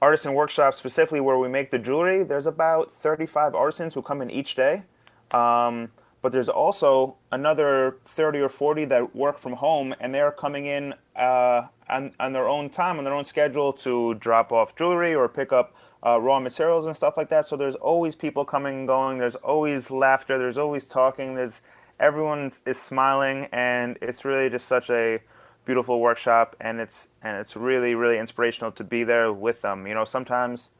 [0.00, 4.30] artisan workshop, specifically where we make the jewelry, there's about 35 artisans who come in
[4.30, 4.82] each day.
[5.30, 5.90] Um,
[6.22, 10.94] but there's also another 30 or 40 that work from home and they're coming in
[11.16, 15.28] uh, on, on their own time, on their own schedule to drop off jewelry or
[15.28, 15.74] pick up
[16.06, 17.46] uh, raw materials and stuff like that.
[17.46, 19.18] So there's always people coming and going.
[19.18, 20.38] There's always laughter.
[20.38, 21.34] There's always talking.
[21.34, 21.60] There's
[22.00, 25.20] everyone is smiling, and it's really just such a
[25.64, 26.56] beautiful workshop.
[26.60, 29.86] And it's and it's really really inspirational to be there with them.
[29.86, 30.70] You know, sometimes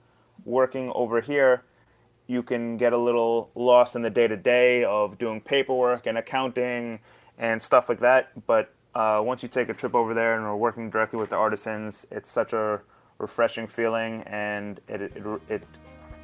[0.44, 1.62] working over here
[2.26, 6.18] you can get a little lost in the day to day of doing paperwork and
[6.18, 7.00] accounting
[7.38, 8.46] and stuff like that.
[8.46, 11.37] But uh, once you take a trip over there and are working directly with the
[11.37, 12.80] artisans, it's such a
[13.18, 15.62] refreshing feeling and it, it, it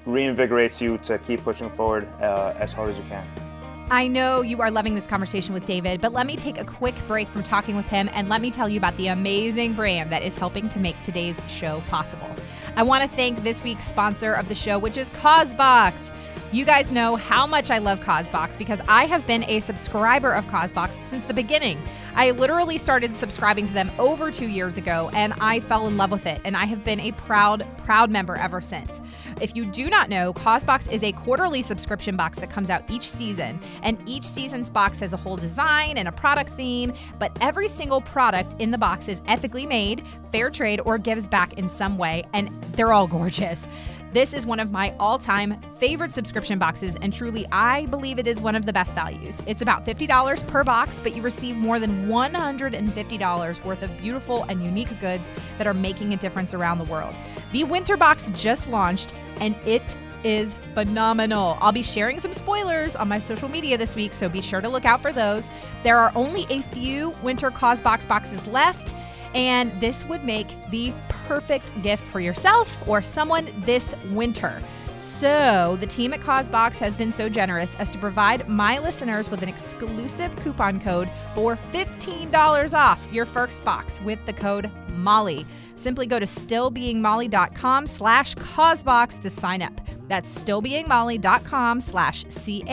[0.07, 3.48] reinvigorates you to keep pushing forward uh, as hard as you can.
[3.91, 6.95] I know you are loving this conversation with David, but let me take a quick
[7.07, 10.23] break from talking with him and let me tell you about the amazing brand that
[10.23, 12.29] is helping to make today's show possible.
[12.77, 16.11] I want to thank this week's sponsor of the show, which is Causebox.
[16.51, 20.49] You guys know how much I love Causebox because I have been a subscriber of
[20.49, 21.83] Causebox since the beginning.
[22.15, 26.11] I literally started subscribing to them over two years ago and I fell in love
[26.11, 26.41] with it.
[26.47, 29.03] And I have been a proud, proud member ever since.
[29.43, 33.11] If you do not know, Causebox is a quarterly subscription box that comes out each
[33.11, 33.61] season.
[33.83, 38.01] And each season's box has a whole design and a product theme, but every single
[38.01, 42.25] product in the box is ethically made, fair trade, or gives back in some way.
[42.33, 43.69] And they're all gorgeous.
[44.13, 48.27] This is one of my all time favorite subscription boxes, and truly, I believe it
[48.27, 49.43] is one of the best values.
[49.47, 54.65] It's about $50 per box, but you receive more than $150 worth of beautiful and
[54.65, 57.15] unique goods that are making a difference around the world.
[57.53, 61.59] The winter box just launched, and it is phenomenal.
[61.61, 64.69] I'll be sharing some spoilers on my social media this week, so be sure to
[64.69, 65.49] look out for those.
[65.85, 68.95] There are only a few winter Causebox boxes left.
[69.35, 74.63] And this would make the perfect gift for yourself or someone this winter.
[74.99, 79.43] So, the team at Causebox has been so generous as to provide my listeners with
[79.43, 85.47] an exclusive coupon code for $15 off your first box with the code MOLLY.
[85.77, 89.81] Simply go to stillbeingmolly.com slash causebox to sign up.
[90.09, 92.73] That's stillbeingmolly.com slash C-A-U-S-E-B-O-X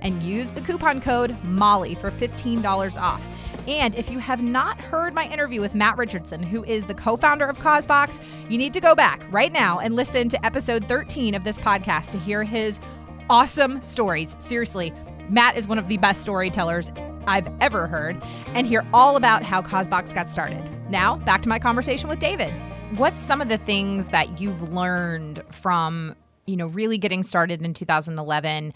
[0.00, 3.28] and use the coupon code MOLLY for $15 off.
[3.68, 7.18] And if you have not heard my interview with Matt Richardson, who is the co
[7.18, 11.34] founder of Causebox, you need to go back right now and listen to episode 13
[11.34, 12.80] of this podcast to hear his
[13.28, 14.34] awesome stories.
[14.38, 14.90] Seriously,
[15.28, 16.90] Matt is one of the best storytellers
[17.26, 18.22] I've ever heard,
[18.54, 20.64] and hear all about how Causebox got started.
[20.90, 22.54] Now, back to my conversation with David.
[22.96, 27.74] What's some of the things that you've learned from, you know, really getting started in
[27.74, 28.72] 2011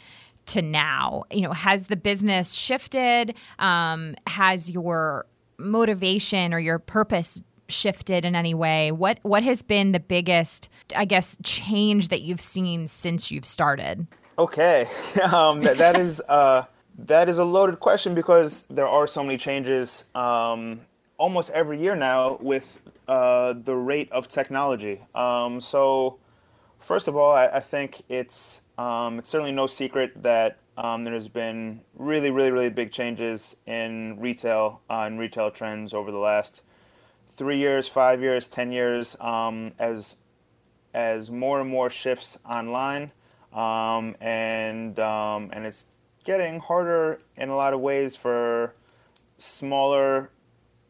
[0.46, 1.24] to now?
[1.30, 3.34] You know, has the business shifted?
[3.58, 5.26] Um, has your
[5.58, 8.92] motivation or your purpose shifted in any way?
[8.92, 14.06] What what has been the biggest, I guess, change that you've seen since you've started?
[14.38, 14.88] Okay,
[15.32, 16.64] um, that, that is uh,
[16.98, 20.80] that is a loaded question because there are so many changes um,
[21.18, 22.78] almost every year now with
[23.08, 25.00] uh, the rate of technology.
[25.14, 26.18] Um, so,
[26.78, 31.28] first of all, I, I think it's um, it's certainly no secret that um, there's
[31.28, 36.62] been really, really, really big changes in retail uh, and retail trends over the last
[37.30, 40.16] three years, five years, ten years, um, as
[40.94, 43.10] as more and more shifts online,
[43.52, 45.86] um, and and it's
[46.24, 48.74] getting harder in a lot of ways for
[49.38, 50.30] smaller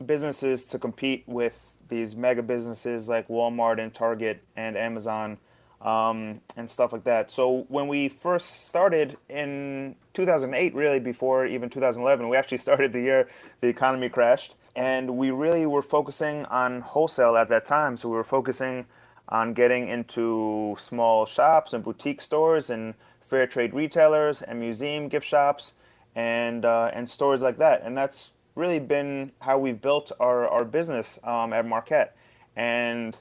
[0.05, 5.39] businesses to compete with these mega businesses like Walmart and Target and Amazon
[5.83, 7.31] um, and stuff like that.
[7.31, 13.01] So when we first started in 2008, really before even 2011, we actually started the
[13.01, 13.29] year
[13.61, 17.97] the economy crashed, and we really were focusing on wholesale at that time.
[17.97, 18.87] So we were focusing
[19.29, 25.27] on getting into small shops and boutique stores and fair trade retailers and museum gift
[25.27, 25.73] shops
[26.15, 27.83] and uh, and stores like that.
[27.83, 32.09] And that's really been how we've built our, our business um, at Marquet.
[32.55, 33.17] And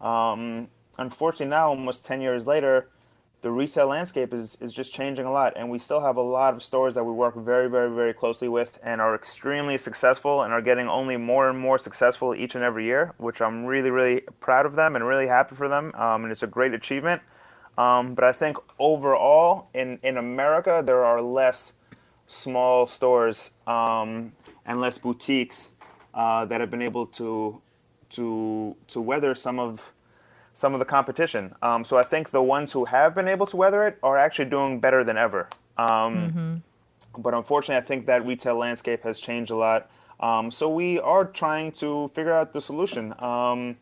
[0.00, 2.88] um, unfortunately, now almost 10 years later,
[3.40, 5.52] the retail landscape is, is just changing a lot.
[5.56, 8.48] And we still have a lot of stores that we work very, very, very closely
[8.48, 12.64] with and are extremely successful and are getting only more and more successful each and
[12.64, 15.94] every year, which I'm really, really proud of them and really happy for them.
[15.94, 17.22] Um, and it's a great achievement.
[17.76, 21.74] Um, but I think overall in, in America, there are less
[22.26, 24.32] small stores um,
[24.66, 25.70] and less boutiques
[26.12, 27.60] uh, that have been able to
[28.10, 29.92] to to weather some of
[30.58, 31.54] some of the competition.
[31.62, 34.46] Um, so I think the ones who have been able to weather it are actually
[34.46, 35.48] doing better than ever.
[35.76, 37.22] Um, mm-hmm.
[37.22, 39.88] But unfortunately, I think that retail landscape has changed a lot.
[40.18, 43.14] Um, so we are trying to figure out the solution.
[43.22, 43.76] Um,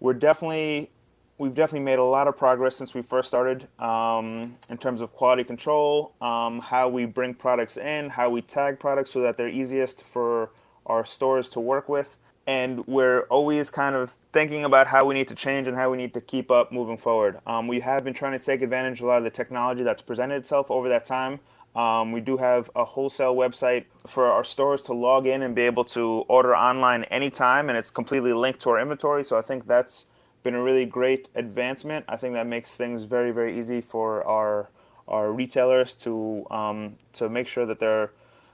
[0.00, 0.90] we're definitely
[1.38, 5.12] we've definitely made a lot of progress since we first started um, in terms of
[5.12, 9.48] quality control, um, how we bring products in, how we tag products so that they're
[9.48, 10.50] easiest for
[10.84, 12.16] our stores to work with.
[12.46, 15.96] And we're always kind of thinking about how we need to change and how we
[15.96, 17.38] need to keep up moving forward.
[17.46, 20.02] Um, we have been trying to take advantage of a lot of the technology that's
[20.02, 21.40] presented itself over that time.
[21.74, 25.62] Um, we do have a wholesale website for our stores to log in and be
[25.62, 29.24] able to order online anytime, and it's completely linked to our inventory.
[29.24, 30.04] So I think that's
[30.42, 32.04] been a really great advancement.
[32.08, 34.68] I think that makes things very, very easy for our
[35.08, 38.12] our retailers to um, to make sure that they're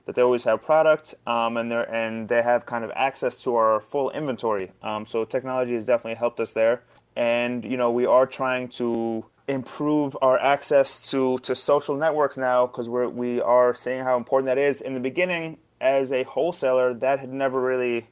[0.08, 3.54] that they always have product um, and they and they have kind of access to
[3.56, 4.72] our full inventory.
[4.82, 6.82] Um, so technology has definitely helped us there,
[7.14, 12.66] and you know we are trying to improve our access to to social networks now
[12.66, 14.80] because we're we are seeing how important that is.
[14.80, 18.06] In the beginning, as a wholesaler, that had never really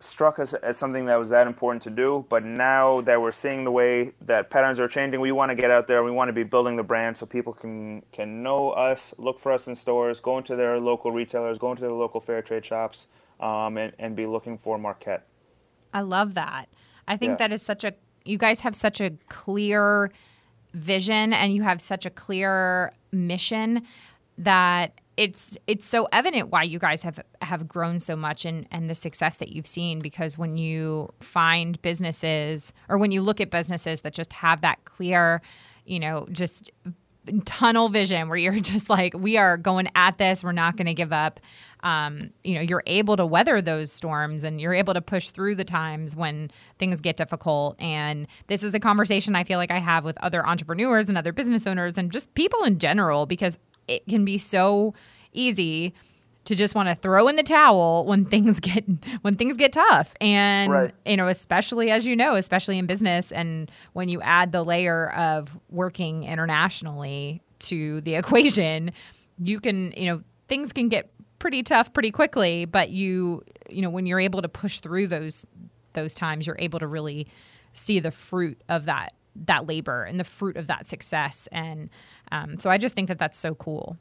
[0.00, 2.24] struck us as something that was that important to do.
[2.28, 5.70] But now that we're seeing the way that patterns are changing, we want to get
[5.70, 6.02] out there.
[6.02, 9.52] We want to be building the brand so people can can know us, look for
[9.52, 13.08] us in stores, go into their local retailers, go into their local fair trade shops,
[13.40, 15.18] um, and, and be looking for Marquet.
[15.92, 16.68] I love that.
[17.06, 17.36] I think yeah.
[17.36, 17.94] that is such a.
[18.24, 20.12] You guys have such a clear
[20.74, 23.86] vision, and you have such a clear mission
[24.36, 28.88] that it's it's so evident why you guys have have grown so much and and
[28.88, 33.50] the success that you've seen because when you find businesses or when you look at
[33.50, 35.42] businesses that just have that clear,
[35.84, 36.70] you know, just
[37.44, 40.94] tunnel vision where you're just like we are going at this, we're not going to
[40.94, 41.40] give up.
[41.82, 45.56] Um, you know, you're able to weather those storms and you're able to push through
[45.56, 47.80] the times when things get difficult.
[47.80, 51.32] And this is a conversation I feel like I have with other entrepreneurs and other
[51.32, 53.58] business owners and just people in general because
[53.88, 54.94] it can be so
[55.32, 55.94] easy
[56.48, 58.84] to just want to throw in the towel when things get
[59.20, 60.94] when things get tough and right.
[61.04, 65.10] you know especially as you know especially in business and when you add the layer
[65.12, 68.90] of working internationally to the equation
[69.38, 73.90] you can you know things can get pretty tough pretty quickly but you you know
[73.90, 75.44] when you're able to push through those
[75.92, 77.28] those times you're able to really
[77.74, 81.90] see the fruit of that that labor and the fruit of that success and
[82.32, 83.96] um, so I just think that that's so cool.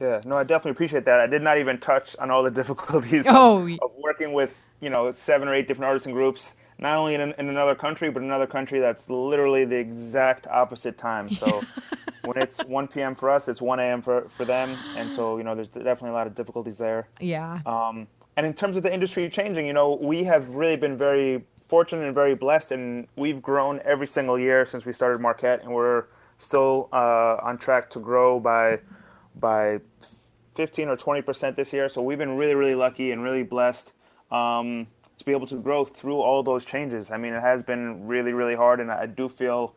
[0.00, 1.20] Yeah, no, I definitely appreciate that.
[1.20, 3.66] I did not even touch on all the difficulties oh.
[3.66, 7.20] of, of, working with, you know, seven or eight different artisan groups, not only in,
[7.20, 11.30] in another country, but another country that's literally the exact opposite time.
[11.30, 11.62] So
[12.24, 13.14] when it's 1 p.m.
[13.14, 14.02] for us, it's 1 a.m.
[14.02, 14.76] for, for them.
[14.96, 17.08] And so, you know, there's definitely a lot of difficulties there.
[17.18, 17.60] Yeah.
[17.64, 18.06] Um,
[18.36, 22.04] and in terms of the industry changing, you know, we have really been very fortunate
[22.04, 26.04] and very blessed, and we've grown every single year since we started Marquet, and we're
[26.38, 28.80] still uh, on track to grow by
[29.34, 29.80] by
[30.54, 31.88] 15 or 20 percent this year.
[31.88, 33.92] So we've been really, really lucky and really blessed
[34.30, 34.86] um,
[35.18, 37.10] to be able to grow through all those changes.
[37.10, 39.74] I mean, it has been really, really hard, and I do feel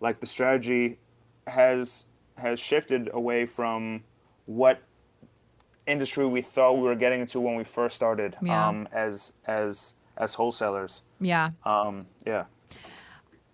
[0.00, 0.98] like the strategy
[1.46, 2.06] has
[2.38, 4.04] has shifted away from
[4.46, 4.80] what
[5.86, 8.68] industry we thought we were getting into when we first started yeah.
[8.68, 11.02] um, as as as wholesalers.
[11.20, 11.50] Yeah.
[11.64, 12.44] Um, yeah.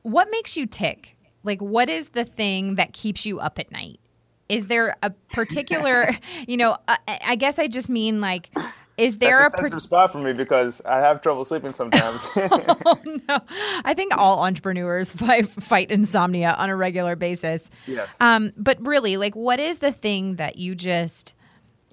[0.03, 1.17] What makes you tick?
[1.43, 4.01] Like, what is the thing that keeps you up at night?
[4.49, 6.11] Is there a particular,
[6.47, 8.51] you know, I, I, guess I just mean like,
[8.99, 11.73] is there That's a, a sensitive per- spot for me because I have trouble sleeping
[11.73, 12.27] sometimes.
[12.37, 13.41] oh, no,
[13.85, 17.71] I think all entrepreneurs fight, fight insomnia on a regular basis.
[17.87, 18.17] Yes.
[18.21, 21.35] Um, but really, like, what is the thing that you just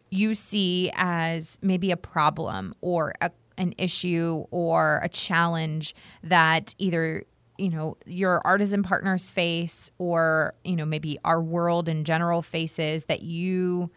[0.10, 7.24] you see as maybe a problem or a, an issue or a challenge that either
[7.58, 13.06] you know your artisan partners face or you know maybe our world in general faces
[13.06, 13.90] that you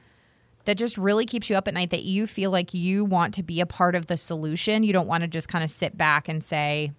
[0.64, 3.42] that just really keeps you up at night that you feel like you want to
[3.42, 4.82] be a part of the solution.
[4.82, 6.92] You don't want to just kind of sit back and say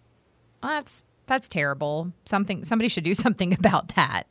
[0.63, 2.11] oh, that's that's terrible.
[2.25, 4.23] Something somebody should do something about that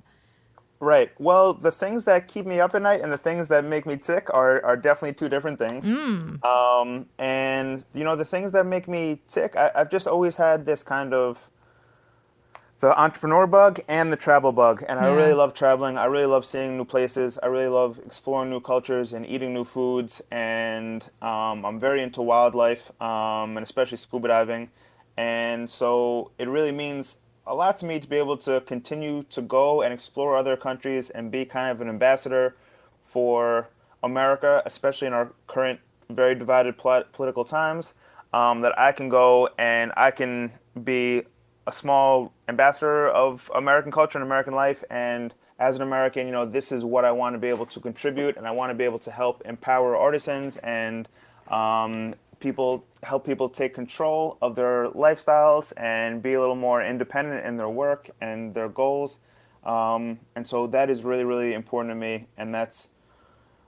[0.81, 1.11] Right.
[1.19, 3.97] Well, the things that keep me up at night and the things that make me
[3.97, 5.87] tick are, are definitely two different things.
[5.87, 6.45] Mm.
[6.45, 10.67] Um, and, you know, the things that make me tick, I, I've just always had
[10.67, 11.51] this kind of
[12.81, 14.85] the entrepreneur bug and the travel bug.
[14.89, 15.99] And I really love traveling.
[15.99, 17.37] I really love seeing new places.
[17.43, 20.23] I really love exploring new cultures and eating new foods.
[20.31, 24.71] And um, I'm very into wildlife um, and especially scuba diving.
[25.17, 27.19] And so it really means
[27.49, 31.11] a lot to me to be able to continue to go and explore other countries
[31.11, 32.55] and be kind of an ambassador
[33.03, 33.69] for
[34.03, 35.81] America, especially in our current
[36.11, 37.95] very divided political times.
[38.35, 40.53] Um, that I can go and I can
[40.85, 41.23] be
[41.67, 44.85] a small ambassador of American culture and American life.
[44.91, 47.81] And as an American, you know, this is what I want to be able to
[47.81, 51.09] contribute, and I want to be able to help empower artisans and
[51.49, 57.47] um, people help people take control of their lifestyles and be a little more independent
[57.47, 59.19] in their work and their goals.
[59.65, 62.89] Um, and so that is really, really important to me, and that's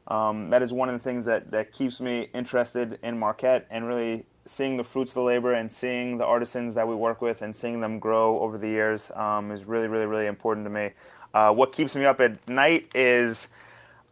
[0.09, 3.87] um, that is one of the things that, that keeps me interested in Marquet and
[3.87, 7.43] really seeing the fruits of the labor and seeing the artisans that we work with
[7.43, 10.91] and seeing them grow over the years um, is really, really, really important to me.
[11.33, 13.47] Uh, what keeps me up at night is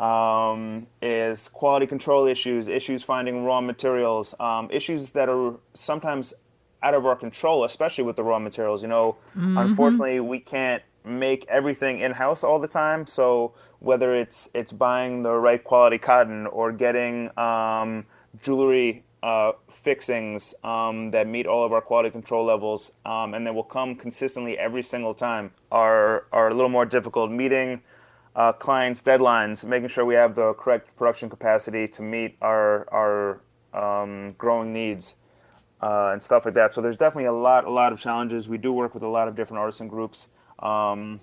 [0.00, 6.34] um, is quality control issues, issues finding raw materials, um, issues that are sometimes
[6.82, 8.82] out of our control, especially with the raw materials.
[8.82, 9.58] You know, mm-hmm.
[9.58, 13.06] unfortunately, we can't make everything in house all the time.
[13.06, 18.06] So whether it's it's buying the right quality cotton or getting um,
[18.42, 23.54] jewelry uh, fixings um, that meet all of our quality control levels um, and that
[23.54, 27.30] will come consistently every single time are, are a little more difficult.
[27.30, 27.82] Meeting
[28.38, 33.40] uh, clients' deadlines, making sure we have the correct production capacity to meet our, our
[33.74, 35.16] um, growing needs
[35.82, 36.72] uh, and stuff like that.
[36.72, 38.48] So there's definitely a lot, a lot of challenges.
[38.48, 40.28] We do work with a lot of different artisan groups.
[40.60, 41.18] Um,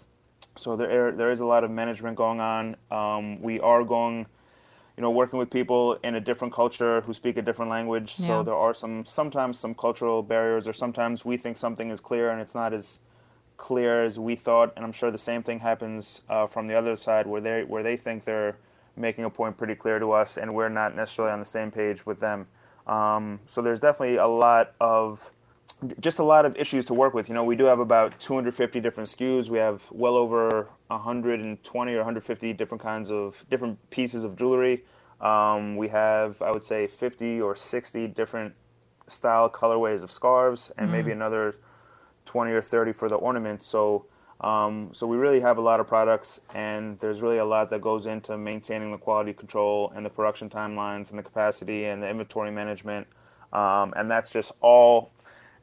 [0.57, 2.75] so there, there is a lot of management going on.
[2.91, 4.25] Um, we are going
[4.97, 8.15] you know, working with people in a different culture who speak a different language.
[8.17, 8.27] Yeah.
[8.27, 12.29] So there are some sometimes some cultural barriers, or sometimes we think something is clear
[12.29, 12.99] and it's not as
[13.57, 14.73] clear as we thought.
[14.75, 17.83] And I'm sure the same thing happens uh, from the other side, where they where
[17.83, 18.57] they think they're
[18.97, 22.05] making a point pretty clear to us, and we're not necessarily on the same page
[22.05, 22.47] with them.
[22.87, 25.31] Um, so there's definitely a lot of
[25.99, 27.27] just a lot of issues to work with.
[27.27, 29.49] You know, we do have about 250 different SKUs.
[29.49, 34.83] We have well over 120 or 150 different kinds of different pieces of jewelry.
[35.19, 38.53] Um, we have, I would say, 50 or 60 different
[39.07, 40.93] style colorways of scarves, and mm.
[40.93, 41.55] maybe another
[42.25, 43.65] 20 or 30 for the ornaments.
[43.65, 44.05] So,
[44.41, 47.81] um, so we really have a lot of products, and there's really a lot that
[47.81, 52.09] goes into maintaining the quality control and the production timelines and the capacity and the
[52.09, 53.07] inventory management.
[53.53, 55.11] Um, and that's just all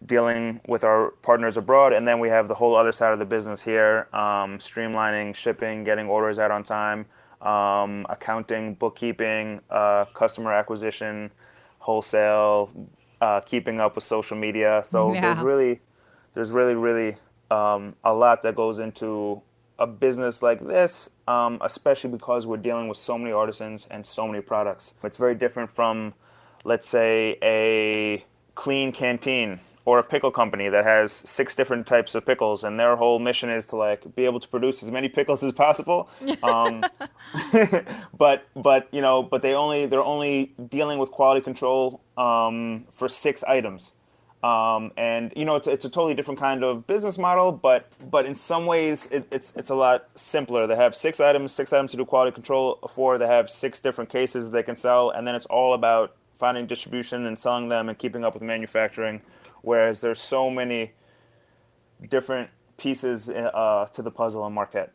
[0.07, 3.25] dealing with our partners abroad, and then we have the whole other side of the
[3.25, 7.07] business here, um, streamlining shipping, getting orders out on time,
[7.41, 11.31] um, accounting, bookkeeping, uh, customer acquisition,
[11.79, 12.71] wholesale,
[13.21, 14.83] uh, keeping up with social media.
[14.85, 15.21] So yeah.
[15.21, 15.81] there's really,
[16.35, 17.17] there's really, really
[17.51, 19.43] um, a lot that goes into
[19.79, 24.27] a business like this, um, especially because we're dealing with so many artisans and so
[24.27, 24.95] many products.
[25.03, 26.15] It's very different from,
[26.65, 28.25] let's say, a
[28.55, 32.97] clean canteen or a pickle company that has six different types of pickles and their
[32.97, 36.09] whole mission is to like be able to produce as many pickles as possible
[36.43, 36.85] um,
[38.17, 43.09] but but you know but they only they're only dealing with quality control um, for
[43.09, 43.93] six items
[44.43, 48.27] um, and you know it's, it's a totally different kind of business model but but
[48.27, 51.91] in some ways it, it's it's a lot simpler they have six items six items
[51.91, 55.35] to do quality control for they have six different cases they can sell and then
[55.35, 59.21] it's all about finding distribution and selling them and keeping up with manufacturing
[59.63, 60.93] whereas there's so many
[62.09, 64.89] different pieces uh, to the puzzle in Marquet.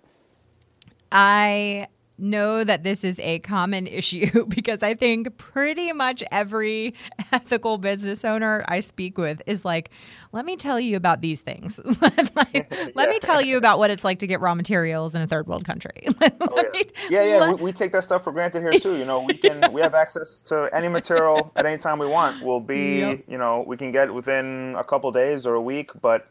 [1.11, 1.87] I
[2.17, 6.93] know that this is a common issue because I think pretty much every
[7.31, 9.89] ethical business owner I speak with is like,
[10.31, 11.79] let me tell you about these things.
[12.01, 12.87] like, yeah.
[12.95, 15.47] Let me tell you about what it's like to get raw materials in a third
[15.47, 16.03] world country.
[16.41, 17.37] oh, yeah, yeah, yeah.
[17.37, 17.57] Let...
[17.57, 18.97] We, we, take that stuff for granted here too.
[18.97, 22.43] You know, we can we have access to any material at any time we want.
[22.43, 23.23] We'll be, yep.
[23.27, 26.27] you know, we can get within a couple days or a week, but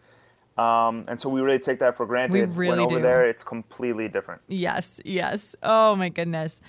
[0.58, 2.32] um, and so we really take that for granted.
[2.32, 3.02] We really when over do.
[3.02, 4.40] there, it's completely different.
[4.48, 5.54] Yes, yes.
[5.62, 6.60] Oh my goodness.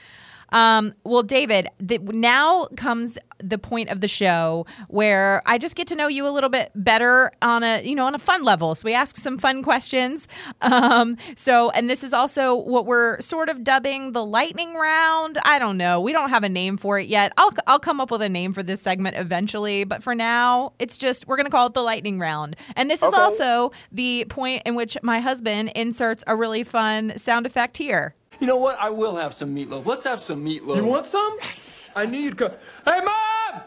[0.49, 5.87] Um, well, David, the, now comes the point of the show where I just get
[5.87, 8.75] to know you a little bit better on a you know on a fun level.
[8.75, 10.27] So we ask some fun questions.
[10.67, 15.37] Um, so and this is also what we're sort of dubbing the lightning round.
[15.43, 16.01] I don't know.
[16.01, 17.31] We don't have a name for it yet.
[17.37, 19.83] I'll I'll come up with a name for this segment eventually.
[19.83, 22.55] But for now, it's just we're gonna call it the lightning round.
[22.75, 23.07] And this okay.
[23.07, 28.15] is also the point in which my husband inserts a really fun sound effect here.
[28.39, 28.77] You know what?
[28.79, 29.85] I will have some meatloaf.
[29.85, 30.77] Let's have some meatloaf.
[30.77, 31.37] You want some?
[31.41, 31.89] Yes.
[31.95, 32.51] I knew you'd come.
[32.85, 33.61] Hey, Mom!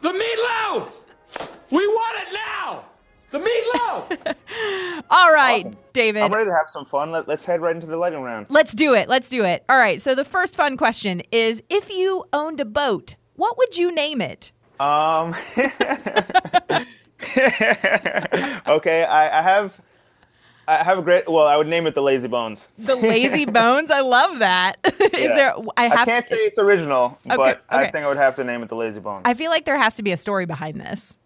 [0.00, 0.92] The meatloaf!
[1.70, 2.84] We want it now!
[3.30, 4.36] The meatloaf!
[5.10, 5.76] All right, awesome.
[5.92, 6.22] David.
[6.22, 7.10] I'm ready to have some fun.
[7.10, 8.46] Let, us head right into the lightning round.
[8.48, 9.08] Let's do it.
[9.08, 9.64] Let's do it.
[9.68, 10.00] All right.
[10.00, 14.20] So the first fun question is: If you owned a boat, what would you name
[14.20, 14.52] it?
[14.78, 15.34] Um.
[18.66, 19.80] okay, I, I have
[20.68, 21.28] I have a great.
[21.28, 22.68] Well, I would name it the Lazy Bones.
[22.78, 23.90] The Lazy Bones.
[23.90, 24.76] I love that.
[24.84, 25.34] Is yeah.
[25.34, 25.54] there?
[25.76, 27.62] I, I can't to, say it's original, okay, but okay.
[27.70, 29.22] I think I would have to name it the Lazy Bones.
[29.24, 31.18] I feel like there has to be a story behind this.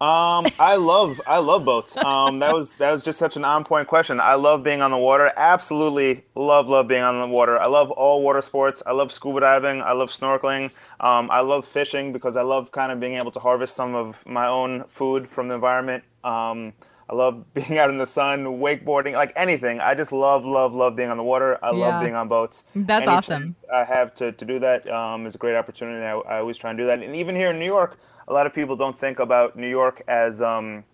[0.00, 1.96] Um, I love I love boats.
[2.10, 4.20] Um, that was that was just such an on point question.
[4.20, 5.30] I love being on the water.
[5.36, 7.58] Absolutely love love being on the water.
[7.58, 8.82] I love all water sports.
[8.86, 9.82] I love scuba diving.
[9.82, 10.70] I love snorkeling.
[10.98, 14.24] Um, I love fishing because I love kind of being able to harvest some of
[14.26, 16.04] my own food from the environment.
[16.24, 16.72] Um,
[17.10, 19.80] I love being out in the sun, wakeboarding, like anything.
[19.80, 21.62] I just love, love, love being on the water.
[21.62, 21.78] I yeah.
[21.78, 22.64] love being on boats.
[22.74, 23.56] That's Any awesome.
[23.72, 26.04] I have to, to do that um, is a great opportunity.
[26.04, 27.02] I, I, always try and do that.
[27.02, 27.98] And even here in New York,
[28.28, 30.84] a lot of people don't think about New York as um,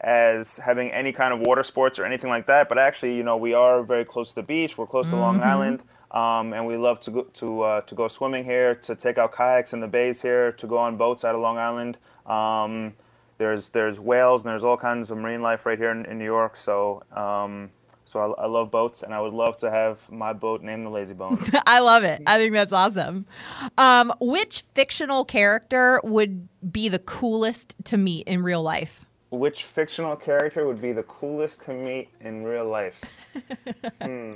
[0.00, 2.68] as having any kind of water sports or anything like that.
[2.68, 4.78] But actually, you know, we are very close to the beach.
[4.78, 5.20] We're close to mm-hmm.
[5.20, 5.82] Long Island.
[6.12, 9.34] Um, and we love to go to uh, to go swimming here, to take out
[9.34, 11.98] kayaks in the bays here, to go on boats out of Long Island.
[13.38, 16.24] There's there's whales and there's all kinds of marine life right here in, in New
[16.24, 16.56] York.
[16.56, 17.70] So um,
[18.08, 20.88] so I, I, love boats, and I would love to have my boat named the
[20.88, 21.50] Lazy Bones.
[21.66, 22.22] I love it.
[22.26, 23.26] I think that's awesome.
[23.76, 29.04] Um, which fictional character would be the coolest to meet in real life?
[29.30, 33.02] Which fictional character would be the coolest to meet in real life?
[34.02, 34.34] hmm.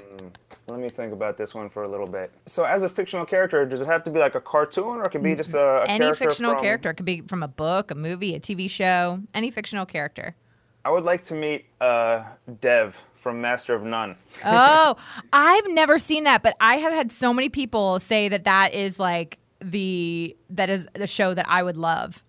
[0.66, 2.30] Let me think about this one for a little bit.
[2.44, 5.10] So, as a fictional character, does it have to be like a cartoon, or it
[5.10, 6.62] can be just a, a any character fictional from...
[6.62, 6.90] character?
[6.90, 9.20] It could be from a book, a movie, a TV show.
[9.32, 10.36] Any fictional character.
[10.84, 12.24] I would like to meet uh,
[12.60, 14.16] Dev from Master of None.
[14.44, 14.96] oh,
[15.32, 18.98] I've never seen that, but I have had so many people say that that is
[18.98, 22.22] like the that is the show that I would love.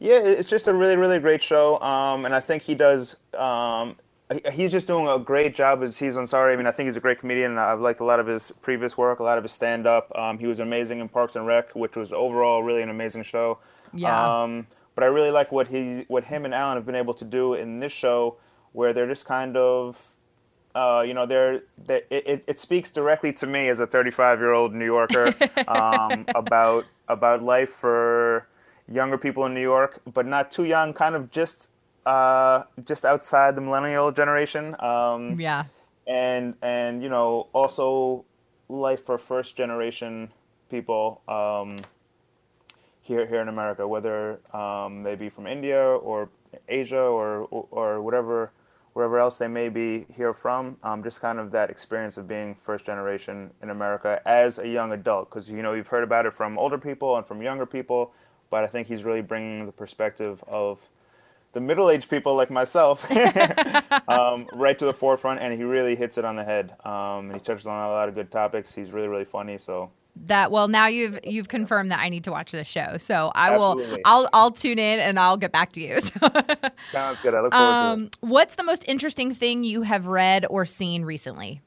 [0.00, 3.16] Yeah, it's just a really, really great show, um, and I think he does.
[3.34, 3.96] Um,
[4.50, 6.54] he's just doing a great job as Aziz Ansari.
[6.54, 7.58] I mean, I think he's a great comedian.
[7.58, 10.10] I've liked a lot of his previous work, a lot of his stand up.
[10.16, 13.58] Um, he was amazing in Parks and Rec, which was overall really an amazing show.
[13.92, 14.42] Yeah.
[14.42, 17.24] Um, but I really like what he, what him and Alan have been able to
[17.24, 18.36] do in this show,
[18.72, 19.98] where they're just kind of,
[20.74, 24.52] uh, you know, they're, they, it, it speaks directly to me as a 35 year
[24.52, 25.34] old New Yorker
[25.68, 28.46] um, about about life for
[28.90, 31.70] younger people in New York, but not too young, kind of just
[32.06, 34.74] uh, just outside the millennial generation.
[34.80, 35.64] Um, yeah.
[36.06, 38.24] And and you know also
[38.68, 40.30] life for first generation
[40.70, 41.76] people um,
[43.02, 46.28] here here in America, whether um, they be from India or
[46.68, 48.50] Asia or or whatever
[48.92, 50.76] wherever else they may be here from.
[50.82, 54.90] Um, just kind of that experience of being first generation in America as a young
[54.92, 58.12] adult, because you know you've heard about it from older people and from younger people
[58.50, 60.80] but I think he's really bringing the perspective of
[61.52, 63.10] the middle-aged people like myself
[64.08, 66.74] um, right to the forefront, and he really hits it on the head.
[66.84, 68.74] Um, and he touches on a lot of good topics.
[68.74, 69.58] He's really, really funny.
[69.58, 69.90] So
[70.26, 72.98] That well, now you've you've confirmed that I need to watch this show.
[72.98, 73.82] So I will.
[74.04, 75.98] I'll I'll tune in and I'll get back to you.
[76.10, 76.28] So,
[76.92, 77.34] sounds good.
[77.34, 78.04] I look forward to it.
[78.04, 81.62] um, what's the most interesting thing you have read or seen recently?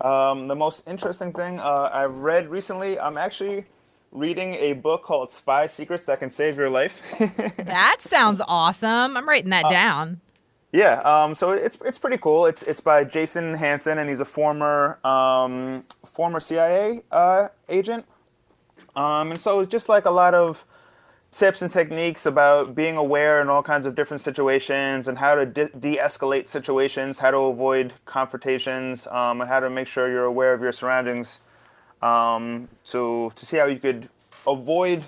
[0.00, 3.66] Um, the most interesting thing uh, I've read recently, I'm actually
[4.12, 7.02] reading a book called Spy Secrets That Can Save Your Life.
[7.56, 9.16] That sounds awesome.
[9.16, 10.20] I'm writing Uh, that down.
[10.72, 12.46] yeah, um, so it's it's pretty cool.
[12.46, 18.04] It's it's by Jason Hanson, and he's a former um, former CIA uh, agent.
[18.94, 20.64] Um, and so it's just like a lot of
[21.30, 25.46] tips and techniques about being aware in all kinds of different situations and how to
[25.46, 30.52] de- de-escalate situations, how to avoid confrontations, um, and how to make sure you're aware
[30.52, 31.38] of your surroundings
[32.02, 34.08] um, to to see how you could
[34.46, 35.04] avoid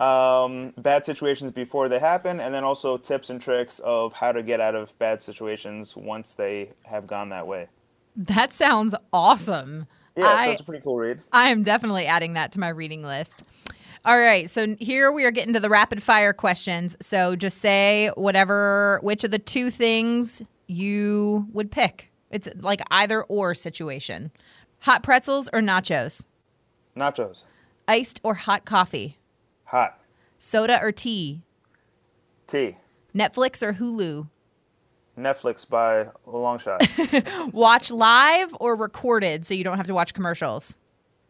[0.00, 4.42] um, bad situations before they happen, and then also tips and tricks of how to
[4.42, 7.68] get out of bad situations once they have gone that way.
[8.16, 9.86] That sounds awesome.
[10.16, 11.20] Yeah, so I, it's a pretty cool read.
[11.32, 13.44] I am definitely adding that to my reading list.
[14.04, 16.94] All right, so here we are getting to the rapid fire questions.
[17.00, 22.12] So just say whatever, which of the two things you would pick.
[22.30, 24.30] It's like either or situation.
[24.84, 26.26] Hot pretzels or nachos?
[26.96, 27.44] Nachos,
[27.88, 29.18] Iced or hot coffee?
[29.64, 29.98] hot
[30.38, 31.40] Soda or tea?
[32.46, 32.76] tea,
[33.14, 34.28] Netflix or Hulu?
[35.18, 36.82] Netflix by a long shot.
[37.52, 40.76] Watch live or recorded so you don't have to watch commercials?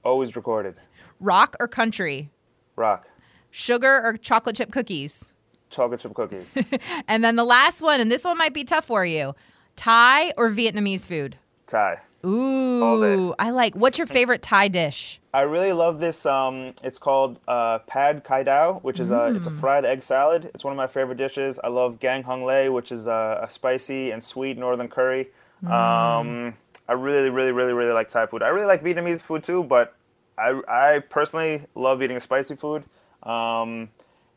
[0.02, 0.74] Always recorded.
[1.20, 2.30] Rock or country?
[2.76, 3.09] Rock,
[3.50, 5.32] Sugar or chocolate chip cookies?
[5.70, 6.46] chocolate chip cookies,
[7.09, 9.34] And then the last one, and this one might be tough for you
[9.76, 11.36] Thai or Vietnamese food?
[11.66, 12.00] Thai.
[12.24, 13.74] Ooh, I like.
[13.74, 15.20] What's your favorite Thai dish?
[15.32, 16.24] I really love this.
[16.26, 20.50] Um, it's called uh, pad kai dao, which is a it's a fried egg salad.
[20.54, 21.58] It's one of my favorite dishes.
[21.62, 25.28] I love gang hung lei, which is a, a spicy and sweet northern curry.
[25.66, 26.54] Um,
[26.88, 28.42] I really, really, really, really like Thai food.
[28.42, 29.94] I really like Vietnamese food too, but
[30.38, 32.84] I I personally love eating spicy food.
[33.22, 33.88] Um,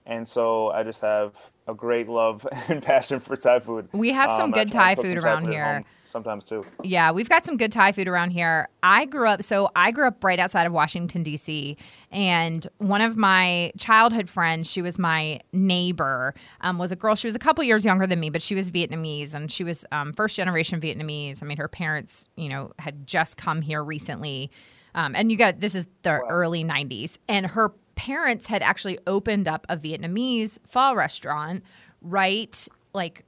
[0.06, 1.36] and so I just have
[1.68, 3.90] a great love and passion for Thai food.
[3.92, 5.84] We have some Um, good Thai food around here.
[6.08, 6.64] Sometimes too.
[6.84, 8.70] Yeah, we've got some good Thai food around here.
[8.82, 11.78] I grew up, so I grew up right outside of Washington, D.C.,
[12.12, 17.16] and one of my childhood friends, she was my neighbor, um, was a girl.
[17.16, 19.86] She was a couple years younger than me, but she was Vietnamese, and she was
[19.92, 21.44] um, first generation Vietnamese.
[21.44, 24.50] I mean, her parents, you know, had just come here recently.
[24.96, 29.48] Um, and you got this is the early 90s, and her parents had actually opened
[29.48, 31.64] up a Vietnamese pho restaurant
[32.02, 33.24] right like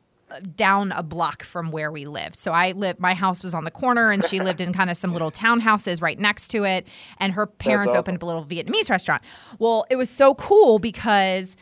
[0.55, 2.39] down a block from where we lived.
[2.39, 4.97] So I lived, my house was on the corner and she lived in kind of
[4.97, 6.87] some little townhouses right next to it.
[7.17, 7.99] And her parents awesome.
[7.99, 9.23] opened up a little Vietnamese restaurant.
[9.57, 11.55] Well, it was so cool because.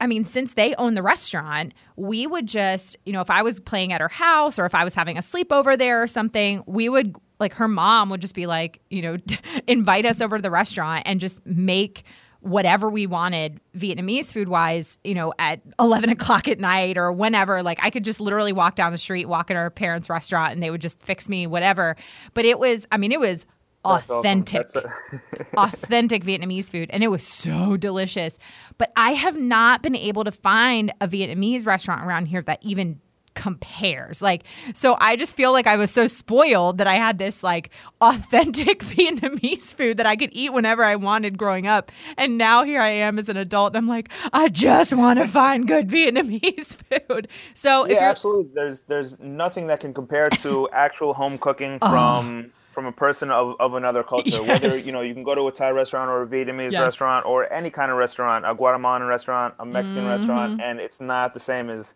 [0.00, 3.60] I mean, since they own the restaurant, we would just, you know, if I was
[3.60, 6.88] playing at her house or if I was having a sleepover there or something, we
[6.88, 9.16] would, like, her mom would just be like, you know,
[9.68, 12.02] invite us over to the restaurant and just make
[12.44, 17.62] whatever we wanted Vietnamese food wise, you know, at 11 o'clock at night or whenever.
[17.62, 20.62] Like I could just literally walk down the street, walk in our parents' restaurant, and
[20.62, 21.96] they would just fix me whatever.
[22.34, 23.46] But it was, I mean, it was
[23.84, 24.16] awesome.
[24.16, 26.90] authentic, That's a- authentic Vietnamese food.
[26.92, 28.38] And it was so delicious.
[28.76, 33.00] But I have not been able to find a Vietnamese restaurant around here that even
[33.34, 34.22] compares.
[34.22, 37.70] Like, so I just feel like I was so spoiled that I had this like
[38.00, 41.92] authentic Vietnamese food that I could eat whenever I wanted growing up.
[42.16, 43.76] And now here I am as an adult.
[43.76, 47.28] I'm like, I just want to find good Vietnamese food.
[47.54, 48.50] So yeah, absolutely.
[48.54, 51.88] There's there's nothing that can compare to actual home cooking Oh.
[51.90, 54.42] from from a person of, of another culture.
[54.42, 56.80] Whether you know you can go to a Thai restaurant or a Vietnamese Yes.
[56.80, 60.10] restaurant or any kind of restaurant, a Guatemalan restaurant, a Mexican Mm-hmm.
[60.10, 61.94] restaurant, and it's not the same as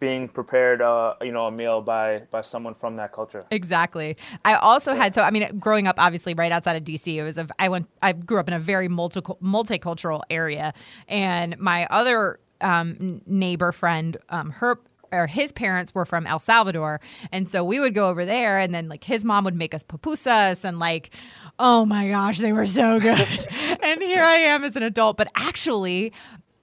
[0.00, 3.42] being prepared, uh, you know, a meal by by someone from that culture.
[3.50, 4.16] Exactly.
[4.44, 7.38] I also had so I mean, growing up obviously right outside of DC, it was
[7.38, 10.72] a I went I grew up in a very multi multicultural area,
[11.08, 14.78] and my other um, neighbor friend, um, her
[15.10, 17.00] or his parents were from El Salvador,
[17.32, 19.82] and so we would go over there, and then like his mom would make us
[19.82, 21.14] pupusas, and like,
[21.58, 23.46] oh my gosh, they were so good.
[23.82, 26.12] and here I am as an adult, but actually.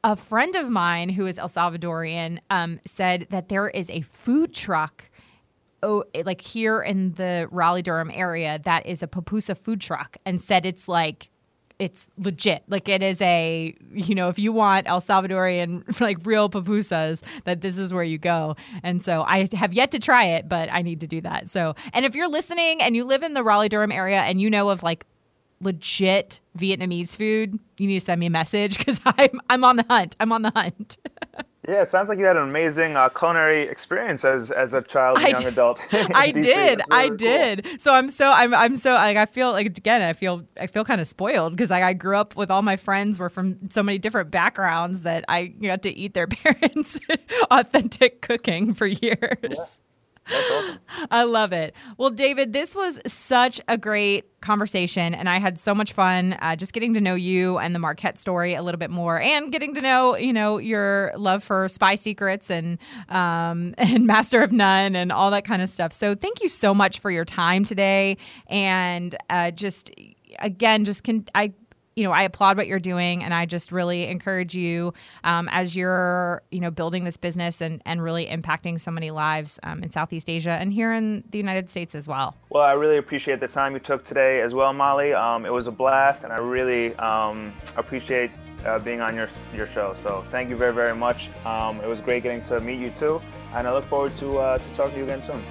[0.06, 4.54] A friend of mine who is El Salvadorian um, said that there is a food
[4.54, 5.10] truck
[5.82, 10.40] oh, like here in the Raleigh Durham area, that is a pupusa food truck, and
[10.40, 11.32] said it's like
[11.80, 12.62] it's legit.
[12.68, 17.62] Like it is a you know if you want El Salvadorian like real pupusas, that
[17.62, 18.56] this is where you go.
[18.84, 21.50] And so I have yet to try it, but I need to do that.
[21.50, 24.52] So and if you're listening and you live in the Raleigh Durham area and you
[24.52, 25.08] know of like
[25.62, 29.86] legit Vietnamese food, you need to send me a message because I'm I'm on the
[29.90, 30.16] hunt.
[30.20, 30.98] I'm on the hunt.
[31.68, 35.18] Yeah, it sounds like you had an amazing uh, culinary experience as as a child
[35.18, 35.80] and I young did- adult.
[36.14, 36.78] I did.
[36.78, 37.18] That's I cool.
[37.18, 37.82] did.
[37.82, 40.86] So I'm so I'm I'm so like I feel like again I feel I feel
[40.86, 43.82] kind of spoiled because like I grew up with all my friends were from so
[43.82, 47.00] many different backgrounds that I got to eat their parents'
[47.50, 49.82] authentic cooking for years.
[50.32, 50.80] Awesome.
[51.12, 51.76] I love it.
[51.98, 56.56] Well, David, this was such a great conversation, and I had so much fun uh,
[56.56, 59.76] just getting to know you and the Marquet story a little bit more, and getting
[59.76, 64.96] to know you know your love for Spy Secrets and um, and Master of None
[64.96, 65.94] and all that kind of stuff.
[65.94, 68.18] So, thank you so much for your time today,
[68.48, 69.92] and uh, just
[70.40, 71.54] again, just can I
[71.96, 74.94] you know, I applaud what you're doing, and I just really encourage you
[75.24, 79.60] um, as you're, you know, building this business and, and really impacting so many lives
[79.64, 82.36] um, in Southeast Asia and here in the United States as well.
[82.50, 85.14] Well, I really appreciate the time you took today as well, Molly.
[85.14, 88.32] Um, it was a blast, and I really um, appreciate
[88.66, 89.94] uh, being on your your show.
[89.96, 91.30] So thank you very very much.
[91.46, 93.22] Um, it was great getting to meet you too,
[93.54, 95.44] and I look forward to uh, to talking to you again soon.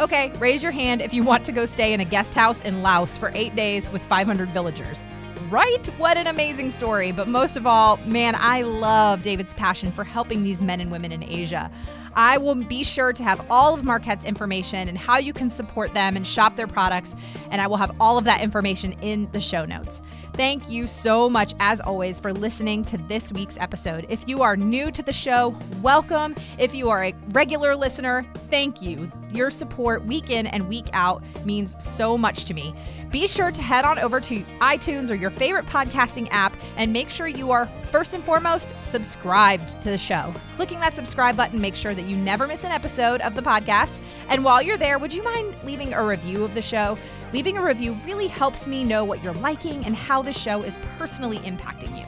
[0.00, 2.80] Okay, raise your hand if you want to go stay in a guest house in
[2.82, 5.04] Laos for eight days with 500 villagers.
[5.50, 5.86] Right?
[5.98, 7.12] What an amazing story.
[7.12, 11.12] But most of all, man, I love David's passion for helping these men and women
[11.12, 11.70] in Asia.
[12.14, 15.94] I will be sure to have all of Marquet's information and how you can support
[15.94, 17.16] them and shop their products,
[17.50, 20.02] and I will have all of that information in the show notes.
[20.34, 24.06] Thank you so much, as always, for listening to this week's episode.
[24.08, 26.34] If you are new to the show, welcome.
[26.58, 29.12] If you are a regular listener, thank you.
[29.32, 32.74] Your support week in and week out means so much to me.
[33.10, 37.10] Be sure to head on over to iTunes or your favorite podcasting app and make
[37.10, 40.32] sure you are, first and foremost, subscribed to the show.
[40.56, 44.00] Clicking that subscribe button makes sure that you never miss an episode of the podcast.
[44.30, 46.96] And while you're there, would you mind leaving a review of the show?
[47.34, 50.78] Leaving a review really helps me know what you're liking and how the show is
[50.96, 52.06] personally impacting you.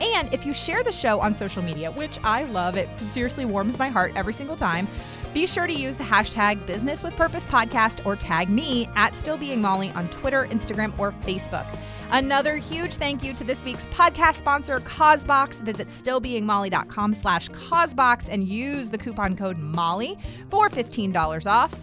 [0.00, 3.78] And if you share the show on social media, which I love, it seriously warms
[3.78, 4.88] my heart every single time,
[5.32, 9.36] be sure to use the hashtag Business with Purpose Podcast or tag me at Still
[9.36, 11.66] Being Molly on Twitter, Instagram, or Facebook.
[12.10, 15.62] Another huge thank you to this week's podcast sponsor, Causebox.
[15.62, 20.18] Visit stillbeingmolly.com slash Causebox and use the coupon code MOLLY
[20.48, 21.74] for $15 off.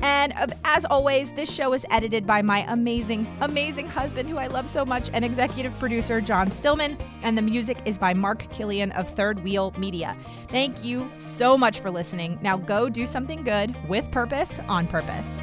[0.00, 4.46] And uh, as always, this show is edited by my amazing, amazing husband, who I
[4.46, 6.98] love so much, and executive producer John Stillman.
[7.22, 10.16] And the music is by Mark Killian of Third Wheel Media.
[10.48, 12.38] Thank you so much for listening.
[12.42, 15.42] Now go do something good with purpose on purpose.